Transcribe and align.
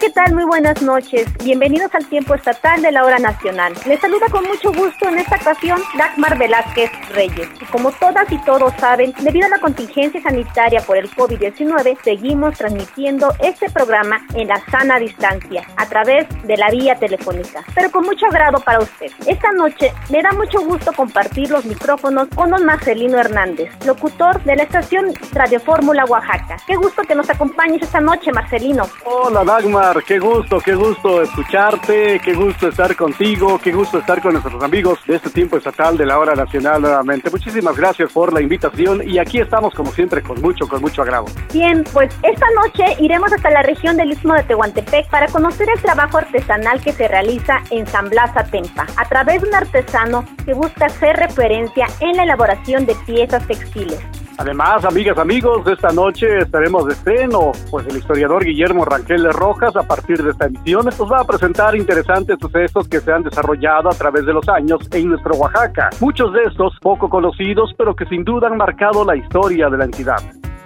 ¿Qué 0.00 0.10
tal? 0.10 0.34
Muy 0.34 0.44
buenas 0.44 0.82
noches. 0.82 1.26
Bienvenidos 1.44 1.94
al 1.94 2.04
tiempo 2.06 2.34
estatal 2.34 2.82
de 2.82 2.90
la 2.90 3.04
hora 3.04 3.18
nacional. 3.18 3.74
Les 3.86 4.00
saluda 4.00 4.26
con 4.28 4.44
mucho 4.44 4.72
gusto 4.72 5.08
en 5.08 5.18
esta 5.18 5.36
ocasión 5.36 5.80
Dagmar 5.96 6.36
Velázquez 6.36 6.90
Reyes. 7.10 7.48
Y 7.60 7.64
como 7.66 7.92
todas 7.92 8.30
y 8.32 8.38
todos 8.38 8.72
saben, 8.80 9.14
debido 9.20 9.46
a 9.46 9.50
la 9.50 9.60
contingencia 9.60 10.20
sanitaria 10.20 10.80
por 10.80 10.96
el 10.96 11.08
COVID-19, 11.10 11.96
seguimos 12.02 12.58
transmitiendo 12.58 13.32
este 13.38 13.70
programa 13.70 14.20
en 14.34 14.48
la 14.48 14.60
sana 14.68 14.98
distancia, 14.98 15.64
a 15.76 15.86
través 15.86 16.26
de 16.42 16.56
la 16.56 16.70
vía 16.70 16.96
telefónica, 16.96 17.62
pero 17.74 17.90
con 17.92 18.04
mucho 18.04 18.26
agrado 18.26 18.58
para 18.60 18.80
usted. 18.80 19.12
Esta 19.26 19.52
noche 19.52 19.92
me 20.10 20.22
da 20.22 20.32
mucho 20.32 20.60
gusto 20.62 20.92
compartir 20.92 21.50
los 21.50 21.64
micrófonos 21.66 22.26
con 22.34 22.50
don 22.50 22.64
Marcelino 22.64 23.18
Hernández, 23.18 23.70
locutor 23.86 24.42
de 24.42 24.56
la 24.56 24.64
estación 24.64 25.14
Radio 25.32 25.60
Fórmula 25.60 26.04
Oaxaca. 26.04 26.56
Qué 26.66 26.74
gusto 26.74 27.02
que 27.02 27.14
nos 27.14 27.30
acompañes 27.30 27.82
esta 27.82 28.00
noche, 28.00 28.32
Marcelino. 28.32 28.88
Hola, 29.04 29.44
Dagmar 29.44 29.83
qué 30.06 30.18
gusto, 30.18 30.58
qué 30.60 30.74
gusto 30.74 31.20
escucharte, 31.22 32.18
qué 32.24 32.32
gusto 32.32 32.68
estar 32.68 32.96
contigo, 32.96 33.60
qué 33.62 33.70
gusto 33.70 33.98
estar 33.98 34.20
con 34.22 34.32
nuestros 34.32 34.62
amigos 34.62 34.98
de 35.06 35.16
este 35.16 35.28
tiempo 35.28 35.58
estatal 35.58 35.98
de 35.98 36.06
la 36.06 36.18
hora 36.18 36.34
nacional 36.34 36.80
nuevamente. 36.80 37.30
Muchísimas 37.30 37.76
gracias 37.76 38.10
por 38.10 38.32
la 38.32 38.40
invitación 38.40 39.06
y 39.06 39.18
aquí 39.18 39.40
estamos 39.40 39.74
como 39.74 39.92
siempre 39.92 40.22
con 40.22 40.40
mucho, 40.40 40.66
con 40.66 40.80
mucho 40.80 41.02
agrado. 41.02 41.26
Bien, 41.52 41.84
pues 41.92 42.14
esta 42.22 42.46
noche 42.62 42.96
iremos 42.98 43.30
hasta 43.32 43.50
la 43.50 43.62
región 43.62 43.96
del 43.98 44.12
Istmo 44.12 44.34
de 44.34 44.44
Tehuantepec 44.44 45.08
para 45.10 45.26
conocer 45.26 45.68
el 45.68 45.80
trabajo 45.82 46.16
artesanal 46.16 46.80
que 46.80 46.92
se 46.92 47.06
realiza 47.06 47.58
en 47.70 47.86
San 47.86 48.08
Blas 48.08 48.34
Atempa, 48.36 48.86
a 48.96 49.08
través 49.08 49.42
de 49.42 49.48
un 49.48 49.54
artesano 49.54 50.24
que 50.46 50.54
busca 50.54 50.86
hacer 50.86 51.16
referencia 51.16 51.86
en 52.00 52.16
la 52.16 52.22
elaboración 52.22 52.86
de 52.86 52.94
piezas 53.06 53.46
textiles. 53.46 54.00
Además, 54.36 54.84
amigas, 54.84 55.16
amigos, 55.18 55.66
esta 55.66 55.90
noche 55.92 56.38
estaremos 56.38 56.86
de 56.86 56.94
estreno, 56.94 57.52
pues 57.70 57.86
el 57.86 57.96
historiador 57.96 58.44
Guillermo 58.44 58.84
Ranquel 58.84 59.32
Rojas, 59.32 59.76
a 59.76 59.84
partir 59.84 60.22
de 60.22 60.30
esta 60.30 60.46
emisión, 60.46 60.84
nos 60.84 61.10
va 61.10 61.20
a 61.20 61.24
presentar 61.24 61.76
interesantes 61.76 62.36
sucesos 62.40 62.88
que 62.88 63.00
se 63.00 63.12
han 63.12 63.22
desarrollado 63.22 63.88
a 63.88 63.94
través 63.94 64.26
de 64.26 64.32
los 64.32 64.48
años 64.48 64.80
en 64.90 65.08
nuestro 65.08 65.34
Oaxaca. 65.36 65.90
Muchos 66.00 66.32
de 66.32 66.42
estos 66.44 66.76
poco 66.80 67.08
conocidos, 67.08 67.72
pero 67.78 67.94
que 67.94 68.06
sin 68.06 68.24
duda 68.24 68.48
han 68.48 68.56
marcado 68.56 69.04
la 69.04 69.16
historia 69.16 69.68
de 69.70 69.78
la 69.78 69.84
entidad. 69.84 70.18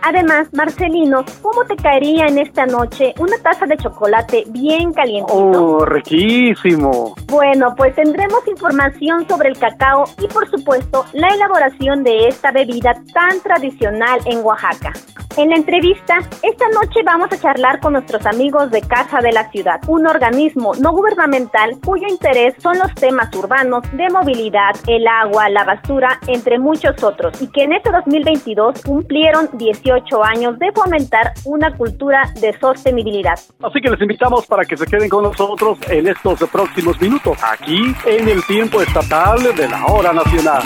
Además, 0.02 0.48
Marcelino, 0.52 1.24
¿cómo 1.42 1.64
te 1.64 1.76
caería 1.76 2.26
en 2.26 2.38
esta 2.38 2.66
noche 2.66 3.14
una 3.18 3.36
taza 3.38 3.66
de 3.66 3.76
chocolate 3.76 4.44
bien 4.48 4.92
caliente? 4.92 5.32
¡Oh, 5.34 5.84
riquísimo! 5.84 7.14
Bueno, 7.26 7.74
pues 7.76 7.94
tendremos 7.94 8.46
información 8.46 9.26
sobre 9.28 9.50
el 9.50 9.58
cacao 9.58 10.04
y, 10.18 10.28
por 10.28 10.48
supuesto, 10.50 11.04
la 11.12 11.28
elaboración 11.28 12.04
de 12.04 12.28
esta 12.28 12.52
bebida 12.52 12.94
tan 13.12 13.40
tradicional 13.40 14.20
en 14.24 14.44
Oaxaca. 14.44 14.92
En 15.38 15.50
la 15.50 15.54
entrevista, 15.54 16.18
esta 16.42 16.68
noche 16.70 17.00
vamos 17.04 17.30
a 17.30 17.38
charlar 17.38 17.78
con 17.78 17.92
nuestros 17.92 18.26
amigos 18.26 18.72
de 18.72 18.82
Casa 18.82 19.20
de 19.20 19.30
la 19.30 19.48
Ciudad, 19.52 19.80
un 19.86 20.04
organismo 20.04 20.72
no 20.80 20.90
gubernamental 20.90 21.78
cuyo 21.86 22.08
interés 22.08 22.54
son 22.60 22.76
los 22.76 22.92
temas 22.96 23.32
urbanos 23.36 23.84
de 23.92 24.10
movilidad, 24.10 24.74
el 24.88 25.06
agua, 25.06 25.48
la 25.48 25.62
basura, 25.62 26.18
entre 26.26 26.58
muchos 26.58 27.00
otros, 27.04 27.40
y 27.40 27.46
que 27.52 27.62
en 27.62 27.74
este 27.74 27.92
2022 27.92 28.82
cumplieron 28.82 29.48
18 29.52 30.24
años 30.24 30.58
de 30.58 30.72
fomentar 30.72 31.32
una 31.44 31.72
cultura 31.76 32.32
de 32.40 32.58
sostenibilidad. 32.58 33.38
Así 33.62 33.80
que 33.80 33.90
les 33.90 34.00
invitamos 34.00 34.44
para 34.44 34.64
que 34.64 34.76
se 34.76 34.86
queden 34.86 35.08
con 35.08 35.22
nosotros 35.22 35.78
en 35.88 36.08
estos 36.08 36.40
próximos 36.50 37.00
minutos, 37.00 37.38
aquí 37.44 37.94
en 38.06 38.28
el 38.28 38.44
tiempo 38.44 38.82
estatal 38.82 39.54
de 39.54 39.68
la 39.68 39.86
hora 39.86 40.12
nacional. 40.12 40.64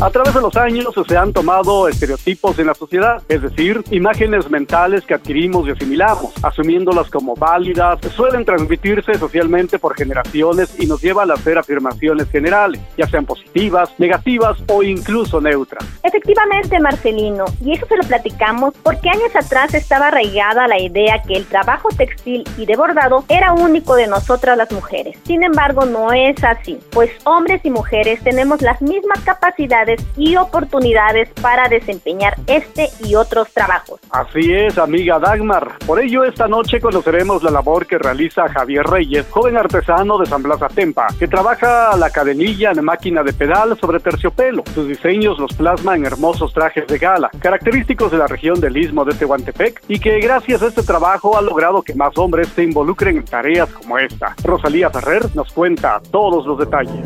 A 0.00 0.10
través 0.10 0.32
de 0.32 0.40
los 0.40 0.56
años 0.56 0.94
se 1.08 1.16
han 1.16 1.32
tomado 1.32 1.88
estereotipos 1.88 2.56
en 2.60 2.68
la 2.68 2.74
sociedad, 2.74 3.20
es 3.28 3.42
decir, 3.42 3.82
imágenes 3.90 4.48
mentales 4.48 5.04
que 5.04 5.14
adquirimos 5.14 5.66
y 5.66 5.72
asimilamos, 5.72 6.32
asumiéndolas 6.44 7.10
como 7.10 7.34
válidas, 7.34 7.98
suelen 8.14 8.44
transmitirse 8.44 9.14
socialmente 9.14 9.80
por 9.80 9.96
generaciones 9.96 10.78
y 10.78 10.86
nos 10.86 11.02
llevan 11.02 11.32
a 11.32 11.34
hacer 11.34 11.58
afirmaciones 11.58 12.30
generales, 12.30 12.80
ya 12.96 13.08
sean 13.08 13.26
positivas, 13.26 13.90
negativas 13.98 14.62
o 14.68 14.84
incluso 14.84 15.40
neutras. 15.40 15.84
Efectivamente, 16.04 16.78
Marcelino, 16.78 17.46
y 17.60 17.72
eso 17.72 17.84
se 17.86 17.96
lo 17.96 18.04
platicamos 18.04 18.74
porque 18.84 19.10
años 19.10 19.34
atrás 19.34 19.74
estaba 19.74 20.08
arraigada 20.08 20.68
la 20.68 20.80
idea 20.80 21.22
que 21.26 21.34
el 21.34 21.44
trabajo 21.46 21.88
textil 21.88 22.44
y 22.56 22.66
de 22.66 22.76
bordado 22.76 23.24
era 23.28 23.52
único 23.52 23.96
de 23.96 24.06
nosotras 24.06 24.56
las 24.56 24.70
mujeres. 24.70 25.18
Sin 25.24 25.42
embargo, 25.42 25.86
no 25.86 26.12
es 26.12 26.36
así, 26.44 26.78
pues 26.90 27.10
hombres 27.24 27.62
y 27.64 27.70
mujeres 27.70 28.22
tenemos 28.22 28.62
las 28.62 28.80
mismas 28.80 29.18
capacidades 29.24 29.87
y 30.16 30.36
oportunidades 30.36 31.30
para 31.40 31.68
desempeñar 31.68 32.34
este 32.46 32.88
y 33.04 33.14
otros 33.14 33.52
trabajos. 33.52 34.00
Así 34.10 34.52
es, 34.52 34.78
amiga 34.78 35.18
Dagmar. 35.18 35.78
Por 35.86 36.00
ello, 36.00 36.24
esta 36.24 36.48
noche 36.48 36.80
conoceremos 36.80 37.42
la 37.42 37.50
labor 37.50 37.86
que 37.86 37.98
realiza 37.98 38.48
Javier 38.48 38.84
Reyes, 38.84 39.26
joven 39.30 39.56
artesano 39.56 40.18
de 40.18 40.26
San 40.26 40.42
Blas 40.42 40.62
Atempa, 40.62 41.06
que 41.18 41.28
trabaja 41.28 41.96
la 41.96 42.10
cadenilla 42.10 42.72
en 42.72 42.84
máquina 42.84 43.22
de 43.22 43.32
pedal 43.32 43.78
sobre 43.78 44.00
terciopelo. 44.00 44.62
Sus 44.74 44.88
diseños 44.88 45.38
los 45.38 45.52
plasma 45.54 45.96
en 45.96 46.06
hermosos 46.06 46.52
trajes 46.52 46.86
de 46.86 46.98
gala, 46.98 47.30
característicos 47.40 48.10
de 48.10 48.18
la 48.18 48.26
región 48.26 48.60
del 48.60 48.76
Istmo 48.76 49.04
de 49.04 49.14
Tehuantepec, 49.14 49.82
y 49.88 49.98
que 49.98 50.20
gracias 50.20 50.62
a 50.62 50.66
este 50.66 50.82
trabajo 50.82 51.36
ha 51.36 51.42
logrado 51.42 51.82
que 51.82 51.94
más 51.94 52.16
hombres 52.18 52.48
se 52.48 52.62
involucren 52.62 53.16
en 53.16 53.24
tareas 53.24 53.68
como 53.70 53.98
esta. 53.98 54.34
Rosalía 54.42 54.90
Ferrer 54.90 55.24
nos 55.34 55.52
cuenta 55.52 56.00
todos 56.10 56.46
los 56.46 56.58
detalles. 56.58 57.04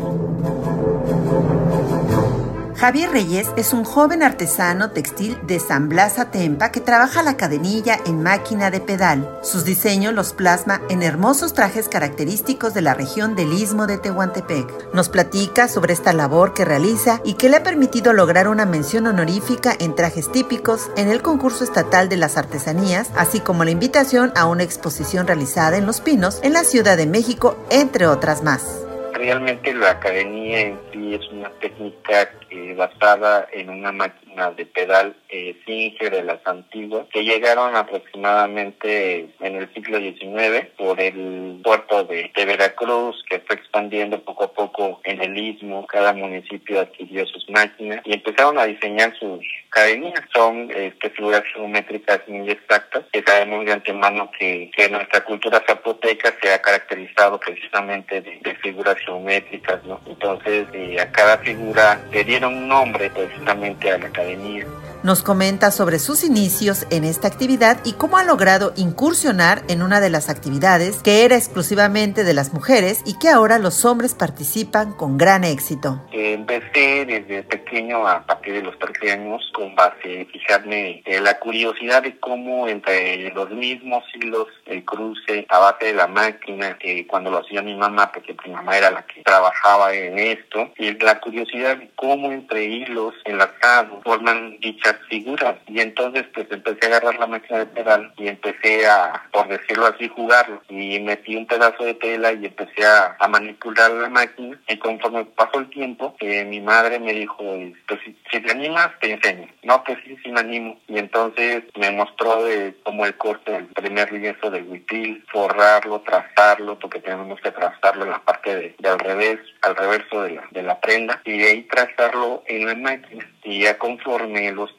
Javier 2.83 3.11
Reyes 3.11 3.49
es 3.55 3.71
un 3.71 3.85
joven 3.85 4.23
artesano 4.23 4.91
textil 4.91 5.37
de 5.47 5.61
San 5.61 5.87
Blas 5.87 6.19
Atempa 6.19 6.69
que 6.69 6.81
trabaja 6.81 7.23
la 7.23 7.37
cadenilla 7.37 7.97
en 8.05 8.21
máquina 8.21 8.71
de 8.71 8.81
pedal. 8.81 9.39
Sus 9.41 9.63
diseños 9.63 10.13
los 10.13 10.33
plasma 10.33 10.81
en 10.89 11.01
hermosos 11.01 11.53
trajes 11.53 11.87
característicos 11.87 12.73
de 12.73 12.81
la 12.81 12.93
región 12.93 13.37
del 13.37 13.53
Istmo 13.53 13.87
de 13.87 13.99
Tehuantepec. 13.99 14.93
Nos 14.93 15.07
platica 15.07 15.69
sobre 15.69 15.93
esta 15.93 16.11
labor 16.11 16.53
que 16.53 16.65
realiza 16.65 17.21
y 17.23 17.35
que 17.35 17.47
le 17.47 17.55
ha 17.55 17.63
permitido 17.63 18.11
lograr 18.11 18.49
una 18.49 18.65
mención 18.65 19.07
honorífica 19.07 19.73
en 19.79 19.95
trajes 19.95 20.29
típicos 20.29 20.91
en 20.97 21.07
el 21.07 21.21
concurso 21.21 21.63
estatal 21.63 22.09
de 22.09 22.17
las 22.17 22.35
artesanías, 22.35 23.11
así 23.15 23.39
como 23.39 23.63
la 23.63 23.71
invitación 23.71 24.33
a 24.35 24.45
una 24.45 24.63
exposición 24.63 25.25
realizada 25.25 25.77
en 25.77 25.85
Los 25.85 26.01
Pinos 26.01 26.41
en 26.43 26.51
la 26.51 26.65
Ciudad 26.65 26.97
de 26.97 27.07
México, 27.07 27.55
entre 27.69 28.07
otras 28.07 28.43
más. 28.43 28.83
Realmente 29.13 29.73
la 29.73 29.97
cadenilla 30.01 30.59
en 30.59 30.79
sí 30.91 31.13
es 31.13 31.31
una 31.31 31.49
técnica 31.61 32.29
eh, 32.53 32.73
basada 32.75 33.47
en 33.51 33.69
una 33.69 33.91
máquina 33.91 34.22
de 34.33 34.65
pedal 34.65 35.15
eh, 35.29 35.55
Singer 35.65 36.11
de 36.11 36.23
las 36.23 36.39
antiguas 36.45 37.05
que 37.13 37.23
llegaron 37.23 37.75
aproximadamente 37.75 39.29
en 39.39 39.55
el 39.55 39.71
siglo 39.73 39.99
XIX 39.99 40.67
por 40.75 40.99
el 40.99 41.61
puerto 41.63 42.03
de, 42.05 42.31
Veracruz 42.35 43.23
que 43.29 43.39
fue 43.39 43.55
expandiendo 43.55 44.19
poco 44.21 44.45
a 44.45 44.53
poco 44.53 45.01
en 45.03 45.21
el 45.21 45.37
istmo. 45.37 45.85
Cada 45.85 46.13
municipio 46.13 46.79
adquirió 46.79 47.25
sus 47.27 47.47
máquinas 47.49 48.01
y 48.05 48.13
empezaron 48.13 48.57
a 48.57 48.65
diseñar 48.65 49.13
sus 49.17 49.45
cadenillas. 49.69 50.23
Son 50.33 50.69
este, 50.75 51.11
figuras 51.11 51.43
geométricas 51.53 52.21
muy 52.27 52.49
exactas 52.49 53.05
que 53.11 53.23
sabemos 53.23 53.65
de 53.65 53.73
antemano 53.73 54.31
que, 54.37 54.71
que 54.75 54.89
nuestra 54.89 55.23
cultura 55.23 55.63
zapoteca 55.67 56.33
se 56.41 56.53
ha 56.53 56.61
caracterizado 56.61 57.39
precisamente 57.39 58.21
de, 58.21 58.55
figuras 58.61 58.97
geométricas. 59.05 59.83
¿no? 59.85 60.01
Entonces 60.07 60.67
eh, 60.73 60.99
a 60.99 61.11
cada 61.11 61.37
figura 61.37 61.99
le 62.11 62.23
dieron 62.23 62.55
un 62.55 62.67
nombre 62.67 63.09
precisamente 63.09 63.91
a 63.91 63.97
la 63.97 64.09
academia. 64.23 64.92
Nos 65.03 65.21
comenta 65.21 65.69
sobre 65.71 65.99
sus 65.99 66.23
inicios 66.23 66.87
en 66.89 67.03
esta 67.03 67.27
actividad 67.27 67.77
y 67.83 67.91
cómo 67.91 68.17
ha 68.17 68.23
logrado 68.23 68.71
incursionar 68.77 69.61
en 69.67 69.81
una 69.81 69.99
de 69.99 70.09
las 70.09 70.29
actividades 70.29 71.03
que 71.03 71.25
era 71.25 71.35
exclusivamente 71.35 72.23
de 72.23 72.33
las 72.33 72.53
mujeres 72.53 73.01
y 73.05 73.19
que 73.19 73.27
ahora 73.27 73.59
los 73.59 73.83
hombres 73.83 74.15
participan 74.15 74.93
con 74.93 75.17
gran 75.17 75.43
éxito. 75.43 76.01
Empecé 76.13 77.03
desde 77.05 77.43
pequeño, 77.43 78.07
a 78.07 78.25
partir 78.25 78.53
de 78.53 78.61
los 78.61 78.79
13 78.79 79.11
años, 79.11 79.41
con 79.53 79.75
base, 79.75 80.25
fijarme 80.31 81.03
en 81.05 81.23
la 81.25 81.37
curiosidad 81.37 82.01
de 82.01 82.17
cómo 82.21 82.69
entre 82.69 83.29
los 83.33 83.49
mismos 83.49 84.05
hilos, 84.13 84.47
el 84.65 84.85
cruce 84.85 85.45
a 85.49 85.59
base 85.59 85.87
de 85.87 85.93
la 85.95 86.07
máquina, 86.07 86.77
cuando 87.07 87.29
lo 87.29 87.39
hacía 87.39 87.61
mi 87.61 87.75
mamá, 87.75 88.09
porque 88.13 88.37
mi 88.45 88.53
mamá 88.53 88.77
era 88.77 88.89
la 88.89 89.05
que 89.05 89.21
trabajaba 89.23 89.93
en 89.93 90.17
esto, 90.17 90.71
y 90.77 90.97
la 91.03 91.19
curiosidad 91.19 91.75
de 91.75 91.91
cómo 91.97 92.31
entre 92.31 92.63
hilos 92.63 93.13
enlazados 93.25 94.01
forman 94.03 94.57
dicha 94.61 94.92
figuras. 95.09 95.55
Y 95.67 95.79
entonces 95.79 96.25
pues 96.33 96.47
empecé 96.51 96.85
a 96.85 96.97
agarrar 96.97 97.19
la 97.19 97.27
máquina 97.27 97.59
de 97.59 97.65
pedal 97.67 98.13
y 98.17 98.27
empecé 98.27 98.85
a, 98.87 99.27
por 99.31 99.47
decirlo 99.47 99.87
así, 99.87 100.07
jugarlo. 100.07 100.61
Y 100.69 100.99
metí 100.99 101.35
un 101.35 101.45
pedazo 101.45 101.83
de 101.83 101.93
tela 101.95 102.31
y 102.33 102.45
empecé 102.45 102.85
a, 102.85 103.17
manipular 103.27 103.91
la 103.91 104.09
máquina. 104.09 104.59
Y 104.67 104.77
conforme 104.77 105.25
pasó 105.25 105.59
el 105.59 105.69
tiempo, 105.69 106.15
eh, 106.19 106.45
mi 106.45 106.61
madre 106.61 106.99
me 106.99 107.13
dijo, 107.13 107.43
pues 107.87 107.99
si, 108.31 108.39
te 108.39 108.51
animas, 108.51 108.89
te 108.99 109.11
enseño. 109.11 109.47
No, 109.63 109.83
pues 109.83 109.97
sí, 110.05 110.15
sí 110.23 110.31
me 110.31 110.41
animo. 110.41 110.79
Y 110.87 110.99
entonces 110.99 111.63
me 111.75 111.91
mostró 111.91 112.43
de 112.43 112.75
cómo 112.83 113.05
el 113.05 113.15
corte 113.17 113.51
del 113.51 113.65
primer 113.67 114.11
lienzo 114.11 114.51
del 114.51 114.67
huipil, 114.67 115.25
forrarlo, 115.31 116.01
trazarlo, 116.01 116.77
porque 116.77 116.99
tenemos 116.99 117.39
que 117.41 117.51
trazarlo 117.51 118.03
en 118.03 118.11
la 118.11 118.19
parte 118.19 118.55
de, 118.55 118.89
al 118.89 118.99
revés, 118.99 119.39
al 119.61 119.75
reverso 119.75 120.21
de 120.21 120.31
la, 120.31 120.47
de 120.51 120.63
la 120.63 120.79
prenda. 120.79 121.21
Y 121.25 121.39
de 121.39 121.47
ahí 121.47 121.63
trazarlo 121.63 122.43
en 122.45 122.65
la 122.67 122.75
máquina. 122.75 123.27
Y 123.43 123.61
ya 123.63 123.77
conforme 123.77 124.51
los 124.51 124.75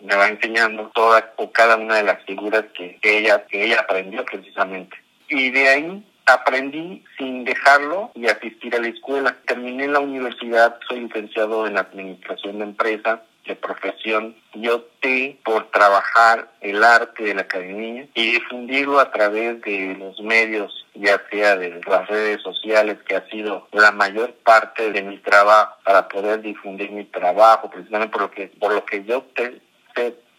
me 0.00 0.16
va 0.16 0.28
enseñando 0.28 0.90
toda 0.94 1.32
o 1.36 1.50
cada 1.50 1.76
una 1.76 1.96
de 1.96 2.04
las 2.04 2.24
figuras 2.24 2.64
que, 2.74 2.98
ella, 3.02 3.44
que 3.46 3.64
ella 3.64 3.80
aprendió 3.80 4.24
precisamente. 4.24 4.96
Y 5.28 5.50
de 5.50 5.68
ahí 5.68 6.06
aprendí 6.26 7.04
sin 7.16 7.44
dejarlo 7.44 8.10
y 8.14 8.26
asistir 8.26 8.74
a 8.74 8.80
la 8.80 8.88
escuela. 8.88 9.36
Terminé 9.46 9.88
la 9.88 10.00
universidad, 10.00 10.78
soy 10.88 11.00
licenciado 11.00 11.66
en 11.66 11.78
Administración 11.78 12.58
de 12.58 12.64
Empresa 12.64 13.22
profesión. 13.56 14.36
Yo 14.54 14.76
opté 14.76 15.38
por 15.44 15.70
trabajar 15.70 16.50
el 16.60 16.82
arte 16.82 17.24
de 17.24 17.34
la 17.34 17.42
academia 17.42 18.06
y 18.14 18.32
difundirlo 18.32 19.00
a 19.00 19.10
través 19.10 19.60
de 19.62 19.96
los 19.98 20.20
medios, 20.20 20.86
ya 20.94 21.20
sea 21.30 21.56
de 21.56 21.80
las 21.86 22.08
redes 22.08 22.42
sociales, 22.42 22.98
que 23.06 23.16
ha 23.16 23.26
sido 23.28 23.68
la 23.72 23.92
mayor 23.92 24.34
parte 24.44 24.92
de 24.92 25.02
mi 25.02 25.18
trabajo 25.18 25.76
para 25.84 26.08
poder 26.08 26.40
difundir 26.42 26.90
mi 26.90 27.04
trabajo, 27.04 27.70
precisamente 27.70 28.12
por 28.12 28.22
lo 28.22 28.30
que, 28.30 28.48
por 28.48 28.72
lo 28.72 28.84
que 28.84 29.04
yo 29.04 29.18
opté 29.18 29.60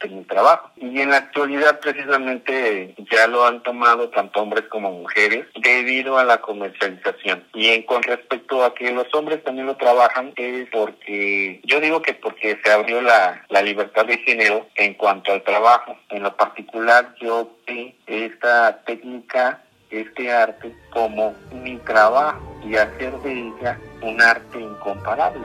en 0.04 0.20
mi 0.20 0.24
trabajo. 0.24 0.72
Y 0.78 1.02
en 1.02 1.10
la 1.10 1.18
actualidad 1.18 1.80
precisamente 1.80 2.96
ya 3.12 3.28
lo 3.28 3.46
han 3.46 3.64
tomado 3.64 4.10
tanto 4.10 4.42
hombres 4.42 4.66
como 4.70 4.92
mujeres 4.92 5.46
debido 5.56 6.18
a 6.18 6.24
la 6.24 6.42
comercialización. 6.42 7.44
Y 7.54 7.70
en, 7.70 7.84
con 7.84 8.04
respecto 8.04 8.64
a 8.64 8.74
que 8.74 8.92
los 8.92 9.14
hombres 9.14 9.44
también 9.44 9.68
lo 9.68 9.78
trabajan 9.78 10.34
es 10.36 10.70
porque 10.72 11.62
yo 11.64 11.80
digo 11.80 12.02
que 12.02 12.14
porque 12.14 12.60
se 12.64 12.72
abrió 12.72 13.02
la, 13.02 13.46
la 13.50 13.62
libertad 13.62 14.06
de 14.06 14.18
género 14.20 14.68
en 14.76 14.94
cuanto 14.96 15.32
al 15.32 15.44
trabajo. 15.44 15.98
En 16.10 16.24
lo 16.24 16.36
particular 16.36 17.16
yo 17.20 17.58
vi 17.68 17.96
esta 18.08 18.84
técnica 18.84 19.62
este 19.92 20.32
arte 20.32 20.74
como 20.92 21.34
mi 21.52 21.78
trabajo 21.80 22.40
y 22.64 22.76
hacer 22.76 23.14
de 23.20 23.34
ella 23.34 23.78
un 24.02 24.22
arte 24.22 24.60
incomparable. 24.60 25.42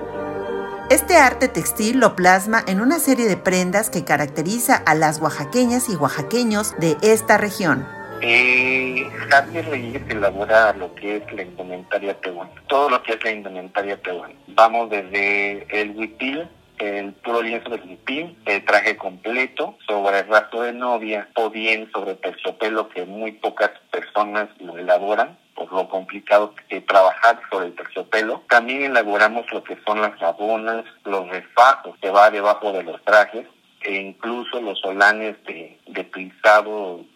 Este 0.89 1.17
arte 1.17 1.49
textil 1.49 1.99
lo 1.99 2.15
plasma 2.15 2.63
en 2.69 2.81
una 2.81 3.01
serie 3.01 3.27
de 3.27 3.37
prendas 3.37 3.91
que 3.91 4.05
caracteriza 4.05 4.77
a 4.77 4.95
las 4.95 5.21
oaxaqueñas 5.21 5.89
y 5.89 5.97
oaxaqueños 5.97 6.79
de 6.79 6.97
esta 7.03 7.39
región. 7.39 7.85
Eh, 8.23 9.05
Javier 9.29 9.69
Reyes 9.69 10.03
elabora 10.09 10.73
lo 10.75 10.95
que 10.95 11.17
es 11.17 11.33
la 11.33 11.43
indumentaria 11.43 12.17
peruana, 12.21 12.53
todo 12.69 12.89
lo 12.89 13.03
que 13.03 13.15
es 13.15 13.25
la 13.25 13.33
indumentaria 13.33 14.01
peruana. 14.01 14.35
Vamos 14.47 14.89
desde 14.89 15.67
el 15.71 15.91
huipil, 15.97 16.49
el 16.79 17.13
puro 17.15 17.43
lienzo 17.43 17.69
del 17.71 17.83
huipil, 17.83 18.39
el 18.47 18.65
traje 18.65 18.97
completo, 18.97 19.77
sobre 19.89 20.21
el 20.21 20.29
rastro 20.29 20.63
de 20.63 20.73
novia 20.73 21.29
o 21.35 21.51
bien 21.51 21.91
sobre 21.93 22.15
terciopelo 22.15 22.91
que 22.91 23.05
muy 23.05 23.33
pocas 23.33 23.73
personas 23.91 24.49
lo 24.61 24.79
elaboran 24.79 25.37
por 25.57 25.73
lo 25.73 25.89
complicado 25.89 26.55
que 26.69 26.83
trabajar 26.83 27.41
sobre 27.51 27.67
el 27.67 27.75
terciopelo. 27.75 28.43
También 28.49 28.85
elaboramos 28.85 29.51
lo 29.53 29.65
que 29.65 29.77
son 29.85 30.01
las 30.01 30.17
sabonas, 30.21 30.85
los 31.05 31.29
refajos 31.29 31.97
que 32.01 32.11
va 32.11 32.31
debajo 32.31 32.73
de 32.73 32.85
los 32.85 33.03
trajes 33.03 33.47
e 33.81 33.95
incluso 33.95 34.61
los 34.61 34.79
solanes 34.81 35.37
de, 35.45 35.79
de 35.87 36.07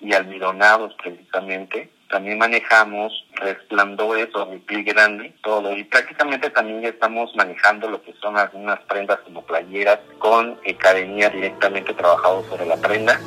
y 0.00 0.14
almidonados 0.14 0.94
precisamente. 1.02 1.90
También 2.08 2.38
manejamos 2.38 3.12
resplandores 3.34 4.34
o 4.34 4.44
ripil 4.50 4.82
grande, 4.84 5.32
todo. 5.42 5.76
Y 5.76 5.84
prácticamente 5.84 6.50
también 6.50 6.84
estamos 6.84 7.34
manejando 7.36 7.88
lo 7.88 8.02
que 8.02 8.14
son 8.14 8.36
algunas 8.36 8.80
prendas 8.80 9.20
como 9.20 9.42
playeras 9.42 10.00
con 10.18 10.58
cadenilla 10.78 11.30
directamente 11.30 11.94
trabajado 11.94 12.42
sobre 12.48 12.66
la 12.66 12.76
prenda. 12.76 13.20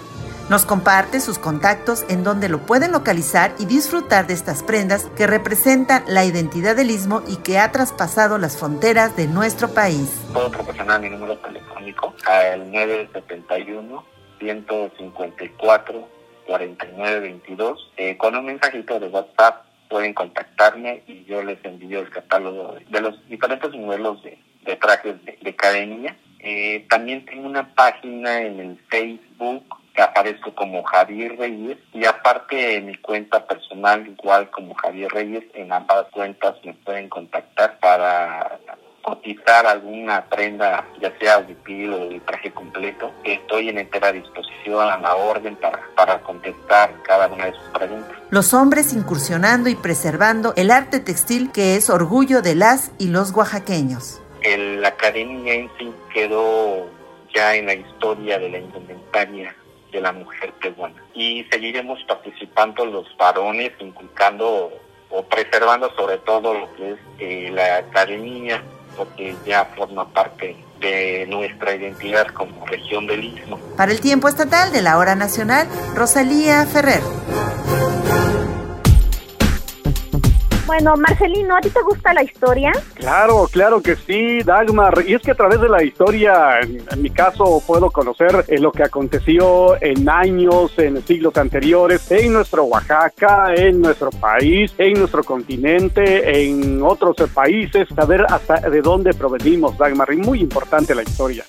Nos 0.49 0.65
comparte 0.65 1.21
sus 1.21 1.39
contactos 1.39 2.03
en 2.09 2.23
donde 2.23 2.49
lo 2.49 2.59
pueden 2.59 2.91
localizar 2.91 3.55
y 3.59 3.65
disfrutar 3.65 4.27
de 4.27 4.33
estas 4.33 4.61
prendas 4.61 5.05
que 5.15 5.25
representan 5.25 6.03
la 6.07 6.25
identidad 6.25 6.75
del 6.75 6.91
istmo 6.91 7.23
y 7.27 7.37
que 7.37 7.59
ha 7.59 7.71
traspasado 7.71 8.37
las 8.37 8.57
fronteras 8.57 9.15
de 9.15 9.27
nuestro 9.27 9.69
país. 9.69 10.09
Puedo 10.33 10.51
proporcionar 10.51 10.99
mi 10.99 11.09
número 11.09 11.37
telefónico 11.37 12.13
al 12.25 12.71
971 12.71 14.05
154 14.39 16.07
4922 16.45 17.91
eh, 17.95 18.17
con 18.17 18.35
un 18.35 18.45
mensajito 18.45 18.99
de 18.99 19.07
WhatsApp 19.07 19.65
pueden 19.89 20.13
contactarme 20.13 21.03
y 21.07 21.23
yo 21.25 21.43
les 21.43 21.63
envío 21.63 21.99
el 21.99 22.09
catálogo 22.09 22.75
de 22.89 22.99
los 22.99 23.29
diferentes 23.29 23.71
modelos 23.73 24.21
de, 24.23 24.75
trajes 24.75 25.23
de, 25.23 25.37
de 25.41 25.55
eh, 26.45 26.85
también 26.89 27.23
tengo 27.25 27.47
una 27.47 27.73
página 27.73 28.41
en 28.41 28.59
el 28.59 28.77
Facebook 28.89 29.63
que 29.95 30.01
aparezco 30.01 30.53
como 30.53 30.83
Javier 30.83 31.37
Reyes 31.37 31.77
y 31.93 32.03
aparte 32.03 32.55
de 32.55 32.81
mi 32.81 32.95
cuenta 32.95 33.47
personal 33.47 34.05
igual 34.05 34.49
como 34.49 34.73
Javier 34.73 35.09
Reyes 35.11 35.45
en 35.53 35.71
ambas 35.71 36.07
cuentas 36.11 36.55
me 36.65 36.73
pueden 36.73 37.07
contactar 37.07 37.79
para 37.79 38.59
cotizar 39.01 39.65
alguna 39.67 40.25
prenda 40.25 40.85
ya 40.99 41.17
sea 41.17 41.39
huipil 41.39 41.93
o 41.93 42.09
de 42.09 42.19
traje 42.19 42.51
completo. 42.51 43.13
Estoy 43.23 43.69
en 43.69 43.77
entera 43.77 44.11
disposición 44.11 44.81
a 44.89 44.97
la 44.97 45.15
orden 45.15 45.55
para, 45.55 45.79
para 45.95 46.19
contestar 46.23 46.91
cada 47.03 47.29
una 47.29 47.45
de 47.45 47.53
sus 47.53 47.69
preguntas. 47.69 48.17
Los 48.31 48.53
hombres 48.53 48.91
incursionando 48.91 49.69
y 49.69 49.75
preservando 49.75 50.53
el 50.57 50.71
arte 50.71 50.99
textil 50.99 51.53
que 51.53 51.77
es 51.77 51.89
orgullo 51.89 52.41
de 52.41 52.55
las 52.55 52.91
y 52.97 53.07
los 53.07 53.31
oaxaqueños 53.31 54.22
la 54.43 54.89
academia 54.89 55.53
en 55.53 55.69
quedó 56.13 56.87
ya 57.33 57.55
en 57.55 57.65
la 57.65 57.73
historia 57.73 58.37
de 58.37 58.49
la 58.49 58.59
indumentaria 58.59 59.55
de 59.91 60.01
la 60.01 60.11
mujer 60.11 60.51
peruana. 60.61 60.95
Y 61.13 61.45
seguiremos 61.51 61.99
participando 62.07 62.85
los 62.85 63.05
varones, 63.17 63.71
inculcando 63.79 64.71
o 65.09 65.23
preservando 65.23 65.93
sobre 65.95 66.17
todo 66.19 66.53
lo 66.53 66.73
que 66.75 66.91
es 66.91 66.99
eh, 67.19 67.49
la 67.51 67.77
academia, 67.77 68.63
porque 68.97 69.35
ya 69.45 69.65
forma 69.75 70.07
parte 70.09 70.55
de 70.79 71.25
nuestra 71.27 71.75
identidad 71.75 72.27
como 72.27 72.65
región 72.65 73.07
del 73.07 73.23
Istmo. 73.23 73.57
Para 73.77 73.91
el 73.91 74.01
tiempo 74.01 74.27
estatal 74.27 74.71
de 74.71 74.81
la 74.81 74.97
hora 74.97 75.15
nacional, 75.15 75.67
Rosalía 75.95 76.65
Ferrer. 76.65 77.01
Bueno, 80.73 80.97
Marcelino, 80.97 81.55
¿a 81.55 81.61
ti 81.61 81.69
te 81.69 81.83
gusta 81.83 82.15
la 82.15 82.23
historia? 82.23 82.71
Claro, 82.95 83.47
claro 83.51 83.79
que 83.79 83.95
sí, 83.95 84.41
Dagmar. 84.41 85.03
Y 85.05 85.13
es 85.13 85.21
que 85.21 85.29
a 85.29 85.35
través 85.35 85.61
de 85.61 85.69
la 85.69 85.83
historia, 85.83 86.61
en, 86.61 86.99
mi 86.99 87.11
caso, 87.11 87.61
puedo 87.67 87.91
conocer 87.91 88.43
eh, 88.47 88.57
lo 88.57 88.71
que 88.71 88.81
aconteció 88.81 89.79
en 89.79 90.09
años, 90.09 90.73
en 90.79 91.05
siglos 91.05 91.37
anteriores, 91.37 92.09
en 92.09 92.33
nuestro 92.33 92.63
Oaxaca, 92.63 93.53
en 93.53 93.81
nuestro 93.81 94.09
país, 94.09 94.73
en 94.79 94.93
nuestro 94.93 95.23
continente, 95.23 96.43
en 96.43 96.81
otros 96.81 97.17
países, 97.31 97.87
saber 97.95 98.25
hasta 98.27 98.67
de 98.67 98.81
dónde 98.81 99.13
provenimos, 99.13 99.77
Dagmar. 99.77 100.11
Y 100.11 100.17
muy 100.17 100.39
importante 100.39 100.95
la 100.95 101.03
historia. 101.03 101.45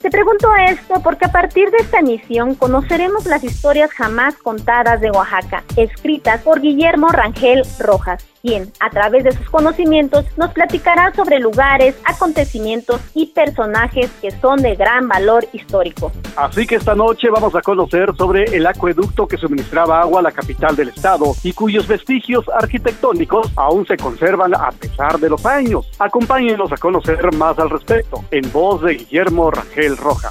Te 0.00 0.10
pregunto 0.10 0.48
esto 0.68 1.00
porque 1.02 1.24
a 1.24 1.32
partir 1.32 1.70
de 1.72 1.78
esta 1.78 1.98
emisión 1.98 2.54
conoceremos 2.54 3.26
las 3.26 3.42
historias 3.42 3.90
jamás 3.90 4.36
contadas 4.36 5.00
de 5.00 5.10
Oaxaca, 5.10 5.64
escritas 5.76 6.40
por 6.42 6.60
Guillermo 6.60 7.08
Rangel 7.08 7.62
Rojas, 7.80 8.24
quien, 8.48 8.72
a 8.80 8.88
través 8.88 9.24
de 9.24 9.32
sus 9.32 9.48
conocimientos, 9.50 10.24
nos 10.38 10.52
platicará 10.52 11.12
sobre 11.14 11.38
lugares, 11.38 11.94
acontecimientos 12.04 13.00
y 13.14 13.26
personajes 13.26 14.10
que 14.22 14.30
son 14.30 14.62
de 14.62 14.74
gran 14.74 15.06
valor 15.06 15.46
histórico. 15.52 16.10
Así 16.34 16.66
que 16.66 16.76
esta 16.76 16.94
noche 16.94 17.28
vamos 17.28 17.54
a 17.54 17.60
conocer 17.60 18.14
sobre 18.16 18.44
el 18.44 18.66
acueducto 18.66 19.26
que 19.26 19.36
suministraba 19.36 20.00
agua 20.00 20.20
a 20.20 20.22
la 20.22 20.32
capital 20.32 20.74
del 20.76 20.88
estado 20.88 21.34
y 21.42 21.52
cuyos 21.52 21.86
vestigios 21.86 22.48
arquitectónicos 22.48 23.52
aún 23.56 23.86
se 23.86 23.98
conservan 23.98 24.54
a 24.54 24.70
pesar 24.70 25.18
de 25.18 25.28
los 25.28 25.44
años. 25.44 25.86
Acompáñenos 25.98 26.72
a 26.72 26.76
conocer 26.76 27.34
más 27.34 27.58
al 27.58 27.68
respecto, 27.68 28.24
en 28.30 28.50
voz 28.50 28.82
de 28.82 28.94
Guillermo 28.94 29.50
Rangel 29.50 29.96
Roja. 29.98 30.30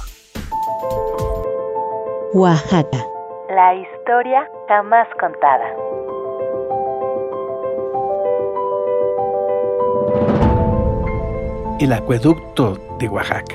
Oaxaca. 2.34 2.98
La 3.48 3.74
historia 3.74 4.46
jamás 4.68 5.06
contada. 5.20 5.97
El 11.78 11.92
acueducto 11.92 12.96
de 12.98 13.08
Oaxaca. 13.08 13.54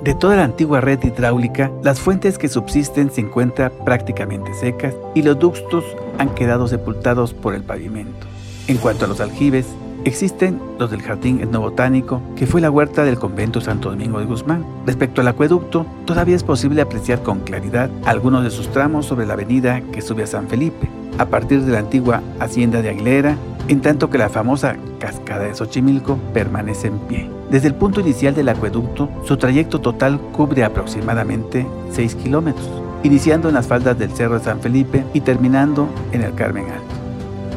De 0.00 0.14
toda 0.14 0.36
la 0.36 0.44
antigua 0.44 0.80
red 0.80 1.02
hidráulica, 1.02 1.72
las 1.82 1.98
fuentes 1.98 2.38
que 2.38 2.48
subsisten 2.48 3.10
se 3.10 3.22
encuentran 3.22 3.72
prácticamente 3.84 4.54
secas 4.54 4.94
y 5.14 5.22
los 5.22 5.36
ductos 5.40 5.84
han 6.18 6.32
quedado 6.36 6.68
sepultados 6.68 7.34
por 7.34 7.52
el 7.52 7.64
pavimento. 7.64 8.28
En 8.68 8.76
cuanto 8.76 9.06
a 9.06 9.08
los 9.08 9.20
aljibes, 9.20 9.66
Existen 10.04 10.60
los 10.78 10.90
del 10.90 11.00
Jardín 11.00 11.40
Etnobotánico, 11.40 12.20
que 12.36 12.46
fue 12.46 12.60
la 12.60 12.70
huerta 12.70 13.04
del 13.04 13.18
convento 13.18 13.62
Santo 13.62 13.88
Domingo 13.88 14.18
de 14.18 14.26
Guzmán. 14.26 14.62
Respecto 14.84 15.22
al 15.22 15.28
acueducto, 15.28 15.86
todavía 16.04 16.36
es 16.36 16.42
posible 16.42 16.82
apreciar 16.82 17.22
con 17.22 17.40
claridad 17.40 17.88
algunos 18.04 18.44
de 18.44 18.50
sus 18.50 18.68
tramos 18.68 19.06
sobre 19.06 19.24
la 19.24 19.32
avenida 19.32 19.80
que 19.92 20.02
sube 20.02 20.24
a 20.24 20.26
San 20.26 20.46
Felipe, 20.48 20.90
a 21.16 21.24
partir 21.24 21.62
de 21.62 21.72
la 21.72 21.78
antigua 21.78 22.22
hacienda 22.38 22.82
de 22.82 22.90
Aguilera, 22.90 23.38
en 23.68 23.80
tanto 23.80 24.10
que 24.10 24.18
la 24.18 24.28
famosa 24.28 24.76
cascada 24.98 25.44
de 25.44 25.54
Xochimilco 25.54 26.18
permanece 26.32 26.88
en 26.88 26.98
pie. 27.00 27.30
Desde 27.50 27.68
el 27.68 27.74
punto 27.74 28.00
inicial 28.00 28.34
del 28.34 28.48
acueducto, 28.48 29.08
su 29.24 29.36
trayecto 29.36 29.80
total 29.80 30.18
cubre 30.32 30.64
aproximadamente 30.64 31.66
6 31.90 32.14
kilómetros, 32.16 32.68
iniciando 33.02 33.48
en 33.48 33.54
las 33.54 33.66
faldas 33.66 33.98
del 33.98 34.10
Cerro 34.10 34.38
de 34.38 34.44
San 34.44 34.60
Felipe 34.60 35.04
y 35.12 35.20
terminando 35.20 35.88
en 36.12 36.22
el 36.22 36.34
Carmen 36.34 36.64
Alto. 36.64 36.94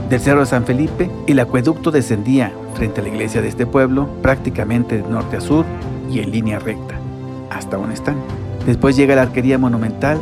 Del 0.10 0.20
Cerro 0.22 0.42
de 0.42 0.46
San 0.46 0.66
Felipe, 0.66 1.10
el 1.28 1.40
acueducto 1.40 1.92
descendía 1.92 2.52
frente 2.76 3.02
a 3.02 3.04
la 3.04 3.10
iglesia 3.10 3.42
de 3.42 3.48
este 3.48 3.66
pueblo 3.66 4.08
prácticamente 4.22 5.02
de 5.02 5.10
norte 5.10 5.38
a 5.38 5.42
sur 5.42 5.66
y 6.10 6.20
en 6.20 6.32
línea 6.32 6.60
recta, 6.60 6.96
hasta 7.50 7.78
un 7.78 7.92
están. 7.92 8.16
Después 8.66 8.96
llega 8.96 9.16
la 9.16 9.24
arquería 9.24 9.58
monumental, 9.58 10.20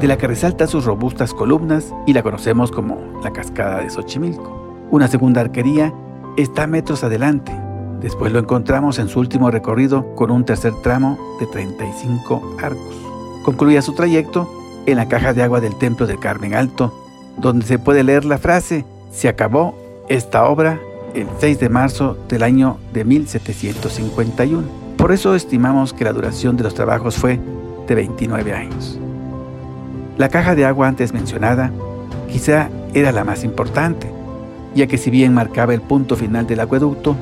de 0.00 0.06
la 0.06 0.18
que 0.18 0.26
resalta 0.26 0.66
sus 0.66 0.84
robustas 0.84 1.32
columnas 1.32 1.92
y 2.06 2.12
la 2.12 2.22
conocemos 2.22 2.70
como 2.70 2.98
la 3.22 3.32
Cascada 3.32 3.80
de 3.80 3.90
Xochimilco. 3.90 4.55
Una 4.90 5.08
segunda 5.08 5.40
arquería 5.40 5.92
está 6.36 6.66
metros 6.66 7.02
adelante. 7.04 7.52
Después 8.00 8.32
lo 8.32 8.38
encontramos 8.38 8.98
en 8.98 9.08
su 9.08 9.18
último 9.20 9.50
recorrido 9.50 10.14
con 10.14 10.30
un 10.30 10.44
tercer 10.44 10.72
tramo 10.82 11.18
de 11.40 11.46
35 11.46 12.56
arcos. 12.62 12.96
Concluía 13.44 13.82
su 13.82 13.94
trayecto 13.94 14.50
en 14.86 14.96
la 14.96 15.08
caja 15.08 15.32
de 15.32 15.42
agua 15.42 15.60
del 15.60 15.76
Templo 15.76 16.06
del 16.06 16.20
Carmen 16.20 16.54
Alto, 16.54 16.92
donde 17.36 17.66
se 17.66 17.78
puede 17.78 18.04
leer 18.04 18.24
la 18.24 18.38
frase 18.38 18.84
se 19.10 19.28
acabó 19.28 19.74
esta 20.08 20.44
obra 20.44 20.78
el 21.14 21.26
6 21.38 21.58
de 21.58 21.68
marzo 21.68 22.18
del 22.28 22.42
año 22.42 22.78
de 22.92 23.04
1751. 23.04 24.62
Por 24.98 25.12
eso 25.12 25.34
estimamos 25.34 25.92
que 25.94 26.04
la 26.04 26.12
duración 26.12 26.56
de 26.56 26.64
los 26.64 26.74
trabajos 26.74 27.16
fue 27.16 27.40
de 27.86 27.94
29 27.94 28.52
años. 28.52 28.98
La 30.18 30.28
caja 30.28 30.54
de 30.54 30.66
agua 30.66 30.88
antes 30.88 31.12
mencionada 31.12 31.72
quizá 32.30 32.68
era 32.92 33.12
la 33.12 33.24
más 33.24 33.44
importante, 33.44 34.10
ya 34.76 34.86
que 34.86 34.98
si 34.98 35.10
bien 35.10 35.34
marcaba 35.34 35.74
el 35.74 35.80
punto 35.80 36.14
final 36.14 36.46
del 36.46 36.60
acueducto, 36.60 37.16